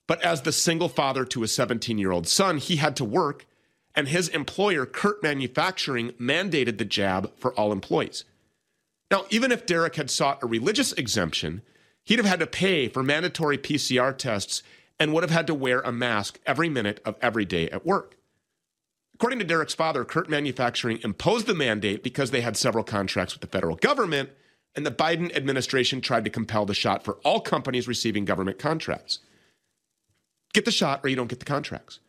[0.07, 3.47] But as the single father to a 17 year old son, he had to work
[3.95, 8.25] and his employer, Kurt Manufacturing, mandated the jab for all employees.
[9.13, 11.61] Now, even if Derek had sought a religious exemption,
[12.03, 14.63] he'd have had to pay for mandatory PCR tests
[14.99, 18.17] and would have had to wear a mask every minute of every day at work.
[19.13, 23.41] According to Derek's father, Kurt Manufacturing imposed the mandate because they had several contracts with
[23.41, 24.31] the federal government,
[24.75, 29.19] and the Biden administration tried to compel the shot for all companies receiving government contracts.
[30.55, 31.99] Get the shot or you don't get the contracts.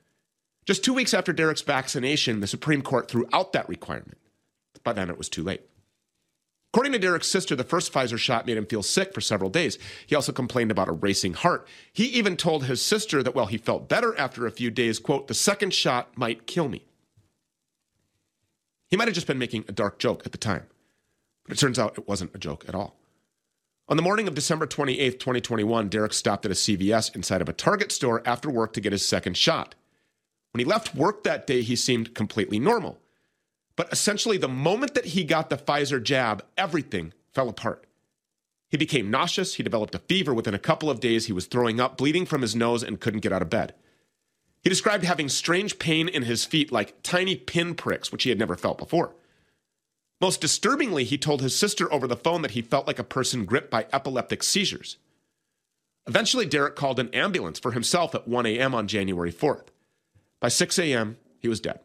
[0.65, 4.17] Just two weeks after Derek's vaccination, the Supreme Court threw out that requirement.
[4.83, 5.61] By then, it was too late.
[6.75, 9.79] According to Derek's sister, the first Pfizer shot made him feel sick for several days.
[10.09, 11.69] He also complained about a racing heart.
[11.93, 15.29] He even told his sister that while he felt better after a few days, quote,
[15.29, 16.85] the second shot might kill me.
[18.91, 20.67] He might have just been making a dark joke at the time,
[21.45, 22.97] but it turns out it wasn't a joke at all.
[23.89, 27.53] On the morning of December 28, 2021, Derek stopped at a CVS inside of a
[27.53, 29.77] Target store after work to get his second shot.
[30.51, 32.99] When he left work that day, he seemed completely normal.
[33.77, 37.87] But essentially, the moment that he got the Pfizer jab, everything fell apart.
[38.71, 39.55] He became nauseous.
[39.55, 40.33] He developed a fever.
[40.35, 43.21] Within a couple of days, he was throwing up, bleeding from his nose, and couldn't
[43.21, 43.75] get out of bed.
[44.63, 48.39] He described having strange pain in his feet, like tiny pin pricks, which he had
[48.39, 49.15] never felt before.
[50.21, 53.45] Most disturbingly, he told his sister over the phone that he felt like a person
[53.45, 54.97] gripped by epileptic seizures.
[56.07, 58.75] Eventually, Derek called an ambulance for himself at 1 a.m.
[58.75, 59.67] on January 4th.
[60.41, 61.81] By 6 a.m., he was dead.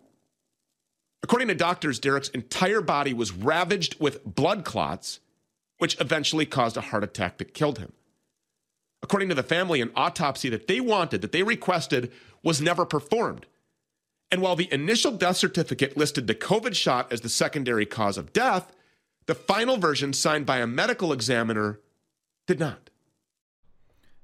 [1.21, 5.19] According to doctors, Derek's entire body was ravaged with blood clots,
[5.77, 7.93] which eventually caused a heart attack that killed him.
[9.01, 12.11] According to the family, an autopsy that they wanted, that they requested,
[12.43, 13.45] was never performed.
[14.31, 18.33] And while the initial death certificate listed the COVID shot as the secondary cause of
[18.33, 18.71] death,
[19.25, 21.79] the final version signed by a medical examiner
[22.45, 22.89] did not.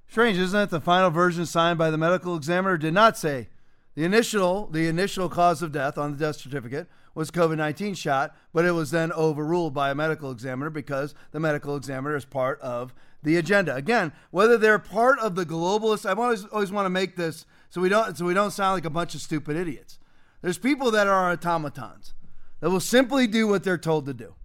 [0.08, 0.70] Strange, isn't it?
[0.70, 3.50] The final version signed by the medical examiner did not say
[3.96, 8.36] the initial, the initial cause of death on the death certificate was COVID 19 shot,
[8.54, 12.60] but it was then overruled by a medical examiner because the medical examiner is part
[12.60, 12.94] of
[13.24, 13.74] the agenda.
[13.74, 17.80] Again, whether they're part of the globalist, I always always want to make this so
[17.80, 19.98] we don't so we don't sound like a bunch of stupid idiots.
[20.42, 22.14] There's people that are automatons
[22.60, 24.36] that will simply do what they're told to do.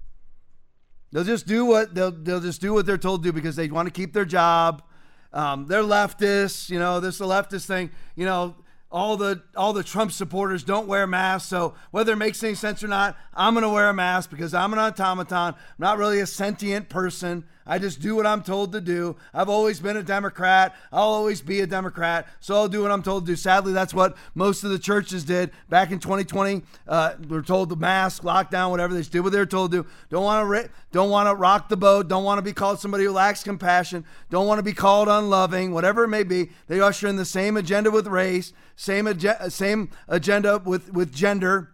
[1.10, 3.68] They'll just do what they'll they'll just do what they're told to do because they
[3.68, 4.84] want to keep their job.
[5.32, 7.00] Um, they're leftists, you know.
[7.00, 8.54] This is the leftist thing, you know
[8.90, 11.48] all the all the Trump supporters don't wear masks.
[11.48, 14.72] So whether it makes any sense or not, I'm to wear a mask because I'm
[14.72, 15.54] an automaton.
[15.54, 17.44] I'm not really a sentient person.
[17.70, 19.14] I just do what I'm told to do.
[19.32, 20.74] I've always been a Democrat.
[20.92, 22.26] I'll always be a Democrat.
[22.40, 23.36] So I'll do what I'm told to do.
[23.36, 26.62] Sadly, that's what most of the churches did back in 2020.
[26.88, 28.92] Uh, we're told to mask, lockdown, whatever.
[28.92, 29.88] They just did what they were told to do.
[30.08, 32.08] Don't want to don't want to rock the boat.
[32.08, 34.04] Don't want to be called somebody who lacks compassion.
[34.30, 35.72] Don't want to be called unloving.
[35.72, 39.90] Whatever it may be, they usher in the same agenda with race, same ag- same
[40.08, 41.70] agenda with with gender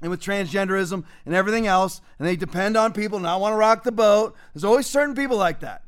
[0.00, 3.82] and with transgenderism and everything else, and they depend on people not want to rock
[3.82, 4.34] the boat.
[4.54, 5.82] There's always certain people like that.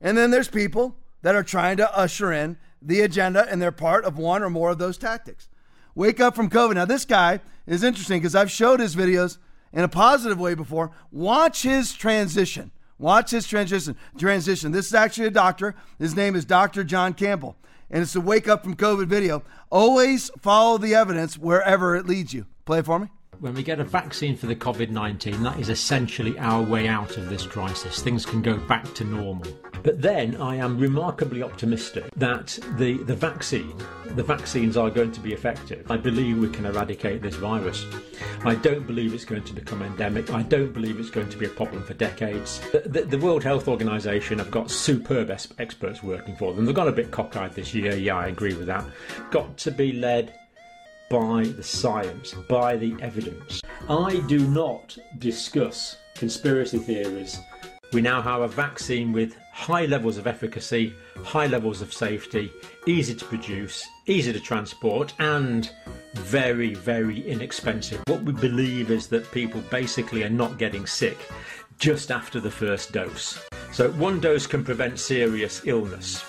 [0.00, 4.04] And then there's people that are trying to usher in the agenda, and they're part
[4.04, 5.48] of one or more of those tactics.
[5.94, 6.74] Wake up from COVID.
[6.74, 9.38] Now, this guy is interesting because I've showed his videos
[9.72, 10.92] in a positive way before.
[11.10, 12.70] Watch his transition.
[12.98, 13.96] Watch his transition.
[14.16, 14.70] Transition.
[14.70, 15.74] This is actually a doctor.
[15.98, 16.84] His name is Dr.
[16.84, 17.56] John Campbell,
[17.90, 19.42] and it's a wake up from COVID video.
[19.70, 22.46] Always follow the evidence wherever it leads you.
[22.64, 23.08] Play it for me
[23.40, 27.16] when we get a vaccine for the COVID 19, that is essentially our way out
[27.16, 28.02] of this crisis.
[28.02, 29.46] Things can go back to normal.
[29.82, 33.76] But then I am remarkably optimistic that the, the vaccine,
[34.16, 35.88] the vaccines are going to be effective.
[35.90, 37.86] I believe we can eradicate this virus.
[38.44, 40.32] I don't believe it's going to become endemic.
[40.32, 42.60] I don't believe it's going to be a problem for decades.
[42.72, 46.66] The, the, the World Health Organization have got superb experts working for them.
[46.66, 47.94] They've got a bit cockeyed this year.
[47.94, 48.84] Yeah, I agree with that.
[49.30, 50.34] Got to be led
[51.08, 53.62] by the science, by the evidence.
[53.88, 57.38] I do not discuss conspiracy theories.
[57.92, 60.92] We now have a vaccine with high levels of efficacy,
[61.24, 62.52] high levels of safety,
[62.86, 65.70] easy to produce, easy to transport, and
[66.14, 68.02] very, very inexpensive.
[68.06, 71.18] What we believe is that people basically are not getting sick
[71.78, 73.40] just after the first dose.
[73.72, 76.24] So, one dose can prevent serious illness.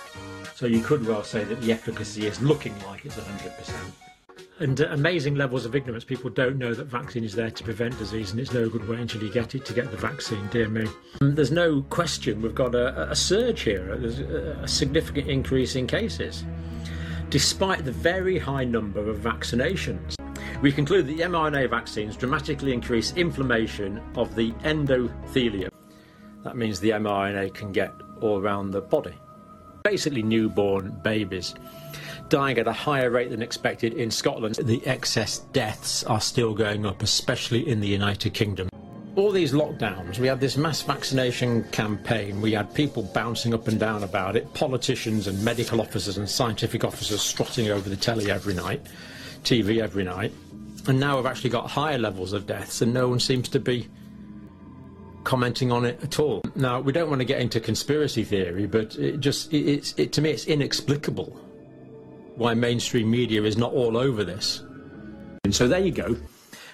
[0.55, 4.08] So, you could well say that the efficacy is looking like it's 100%
[4.59, 6.03] and uh, amazing levels of ignorance.
[6.03, 9.03] People don't know that vaccine is there to prevent disease, and it's no good waiting
[9.03, 10.47] until you get it to get the vaccine.
[10.47, 10.87] Dear me.
[11.21, 13.95] Um, there's no question we've got a, a surge here.
[13.97, 16.43] There's a significant increase in cases,
[17.29, 20.15] despite the very high number of vaccinations.
[20.61, 25.69] We conclude that the mRNA vaccines dramatically increase inflammation of the endothelium.
[26.43, 29.15] That means the mRNA can get all around the body.
[29.83, 31.55] Basically, newborn babies
[32.29, 34.55] dying at a higher rate than expected in Scotland.
[34.55, 38.69] The excess deaths are still going up, especially in the United Kingdom.
[39.15, 43.79] All these lockdowns, we had this mass vaccination campaign, we had people bouncing up and
[43.79, 48.53] down about it, politicians and medical officers and scientific officers strutting over the telly every
[48.53, 48.81] night,
[49.43, 50.31] TV every night.
[50.87, 53.87] And now we've actually got higher levels of deaths, and no one seems to be
[55.25, 56.41] commenting on it at all.
[56.55, 60.13] Now, we don't want to get into conspiracy theory, but it just, it, it's, it,
[60.13, 61.37] to me, it's inexplicable
[62.39, 64.63] why mainstream media is not all over this.
[65.43, 66.15] And so there you go.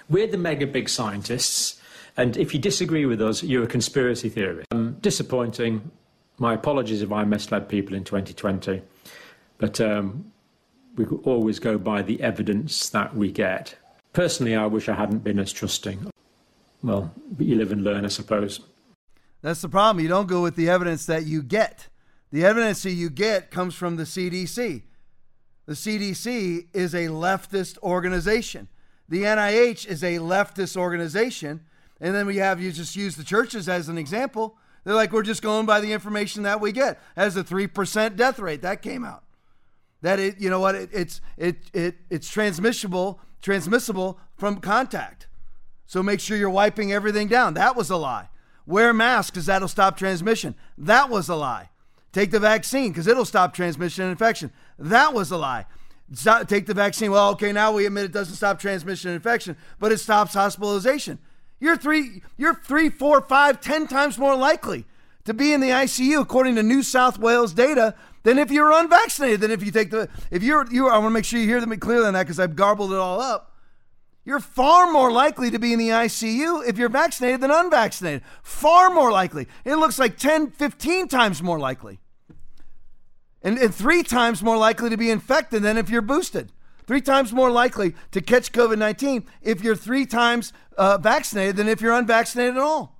[0.08, 1.80] We're the mega big scientists,
[2.16, 4.68] and if you disagree with us, you're a conspiracy theorist.
[4.70, 5.90] Um, disappointing.
[6.38, 8.80] My apologies if I misled people in 2020,
[9.58, 10.30] but um,
[10.94, 13.74] we always go by the evidence that we get.
[14.12, 16.12] Personally, I wish I hadn't been as trusting.
[16.84, 18.60] Well, you live and learn, I suppose.
[19.42, 20.00] That's the problem.
[20.00, 21.88] You don't go with the evidence that you get.
[22.30, 24.82] The evidence that you get comes from the CDC.
[25.66, 28.68] The CDC is a leftist organization.
[29.08, 31.60] The NIH is a leftist organization.
[32.00, 34.56] And then we have you just use the churches as an example.
[34.84, 37.00] They're like, we're just going by the information that we get.
[37.16, 39.24] As a 3% death rate, that came out.
[40.02, 45.26] That it, you know what, it, it's it it it's transmissible, transmissible from contact.
[45.86, 47.54] So make sure you're wiping everything down.
[47.54, 48.28] That was a lie.
[48.66, 50.54] Wear masks because that'll stop transmission.
[50.76, 51.70] That was a lie.
[52.12, 54.52] Take the vaccine because it'll stop transmission and infection.
[54.78, 55.66] That was a lie.
[56.12, 57.10] Stop, take the vaccine.
[57.10, 61.18] Well, okay, now we admit it doesn't stop transmission and infection, but it stops hospitalization.
[61.58, 64.84] You're three, you're three, four, five, ten times more likely
[65.24, 69.40] to be in the ICU, according to New South Wales data, than if you're unvaccinated.
[69.40, 71.60] Than if you take the, if you're, you, I want to make sure you hear
[71.60, 73.52] them clearly on that because I've garbled it all up.
[74.24, 78.22] You're far more likely to be in the ICU if you're vaccinated than unvaccinated.
[78.42, 79.46] Far more likely.
[79.64, 82.00] It looks like 10, 15 times more likely
[83.46, 86.50] and, and three times more likely to be infected than if you're boosted.
[86.84, 91.68] Three times more likely to catch COVID 19 if you're three times uh, vaccinated than
[91.68, 92.98] if you're unvaccinated at all.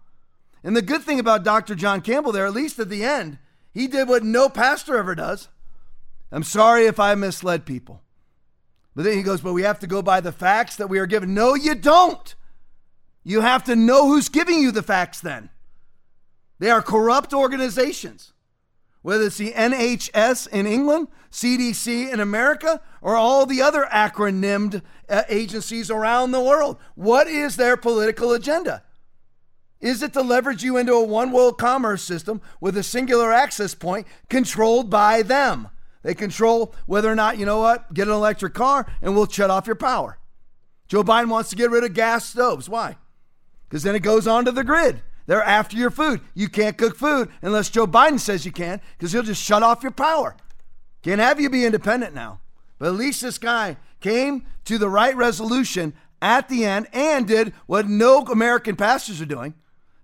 [0.63, 1.75] And the good thing about Dr.
[1.75, 3.39] John Campbell there, at least at the end,
[3.75, 5.49] he did what no pastor ever does.
[6.31, 8.03] I'm sorry if I misled people.
[8.95, 11.07] But then he goes, But we have to go by the facts that we are
[11.07, 11.35] given.
[11.35, 12.37] No, you don't.
[13.25, 15.51] You have to know who's giving you the facts then.
[16.61, 18.33] They are corrupt organizations
[19.07, 25.23] whether it's the NHS in England, CDC in America, or all the other acronymed uh,
[25.29, 26.77] agencies around the world.
[26.97, 28.83] What is their political agenda?
[29.81, 33.77] Is it to leverage you into a one world commerce system with a singular access
[33.77, 35.69] point controlled by them?
[36.03, 39.51] They control whether or not, you know what, get an electric car and we'll shut
[39.51, 40.19] off your power.
[40.89, 42.69] Joe Biden wants to get rid of gas stoves.
[42.69, 42.97] Why?
[43.69, 45.01] Because then it goes onto the grid.
[45.27, 46.21] They're after your food.
[46.35, 49.83] You can't cook food unless Joe Biden says you can because he'll just shut off
[49.83, 50.37] your power.
[51.03, 52.41] Can't have you be independent now.
[52.79, 57.53] But at least this guy came to the right resolution at the end and did
[57.67, 59.55] what no American pastors are doing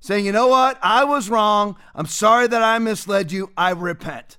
[0.02, 0.78] saying, you know what?
[0.82, 1.76] I was wrong.
[1.94, 3.50] I'm sorry that I misled you.
[3.56, 4.36] I repent.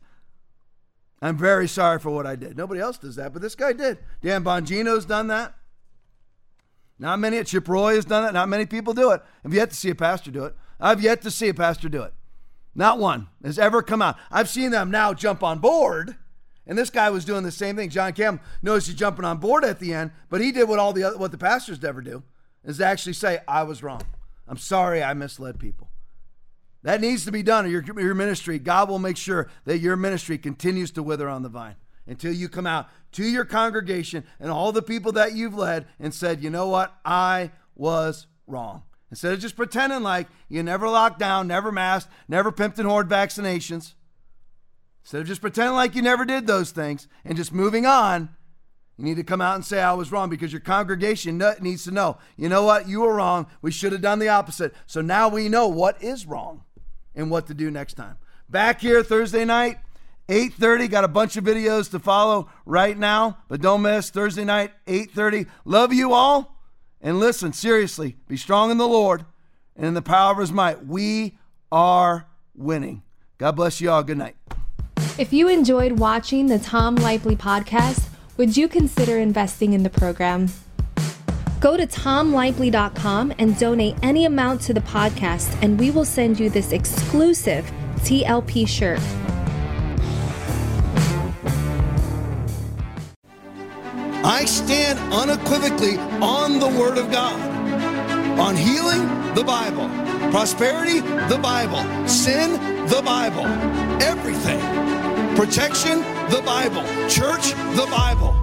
[1.21, 2.57] I'm very sorry for what I did.
[2.57, 3.97] Nobody else does that, but this guy did.
[4.21, 5.55] Dan Bongino's done that.
[6.99, 7.37] Not many.
[7.37, 8.33] At Chip Roy has done that.
[8.33, 9.21] Not many people do it.
[9.43, 10.55] I've yet to see a pastor do it.
[10.83, 12.13] I've yet to see a pastor do it.
[12.75, 14.17] Not one has ever come out.
[14.29, 16.17] I've seen them now jump on board.
[16.67, 17.89] And this guy was doing the same thing.
[17.89, 20.91] John Campbell knows he's jumping on board at the end, but he did what all
[20.91, 22.23] the other, what the pastors never do,
[22.63, 24.01] is to actually say, "I was wrong.
[24.47, 25.89] I'm sorry, I misled people."
[26.83, 29.95] That needs to be done, or your, your ministry, God will make sure that your
[29.95, 31.75] ministry continues to wither on the vine
[32.07, 36.13] until you come out to your congregation and all the people that you've led and
[36.13, 36.93] said, you know what?
[37.05, 38.83] I was wrong.
[39.13, 43.07] Instead of just pretending like you never locked down, never masked, never pimped and hoard
[43.07, 43.93] vaccinations,
[45.03, 48.27] instead of just pretending like you never did those things and just moving on,
[48.97, 51.91] you need to come out and say, I was wrong because your congregation needs to
[51.91, 52.89] know, you know what?
[52.89, 53.45] You were wrong.
[53.61, 54.73] We should have done the opposite.
[54.87, 56.63] So now we know what is wrong
[57.13, 58.17] and what to do next time.
[58.49, 59.77] Back here Thursday night,
[60.27, 60.89] 8:30.
[60.89, 65.45] Got a bunch of videos to follow right now, but don't miss Thursday night, 8:30.
[65.65, 66.52] Love you all.
[67.03, 69.25] And listen, seriously, be strong in the Lord
[69.75, 70.85] and in the power of his might.
[70.85, 71.37] We
[71.69, 73.03] are winning.
[73.37, 74.03] God bless you all.
[74.03, 74.37] Good night.
[75.19, 78.07] If you enjoyed watching the Tom Laipply podcast,
[78.37, 80.47] would you consider investing in the program?
[81.59, 86.49] Go to tomlaipply.com and donate any amount to the podcast, and we will send you
[86.49, 88.99] this exclusive TLP shirt.
[94.25, 97.37] I stand unequivocally on the Word of God.
[98.39, 99.05] On healing,
[99.35, 99.89] the Bible.
[100.31, 101.83] Prosperity, the Bible.
[102.07, 102.53] Sin,
[102.87, 103.45] the Bible.
[104.01, 104.61] Everything.
[105.35, 106.83] Protection, the Bible.
[107.09, 108.33] Church, the Bible.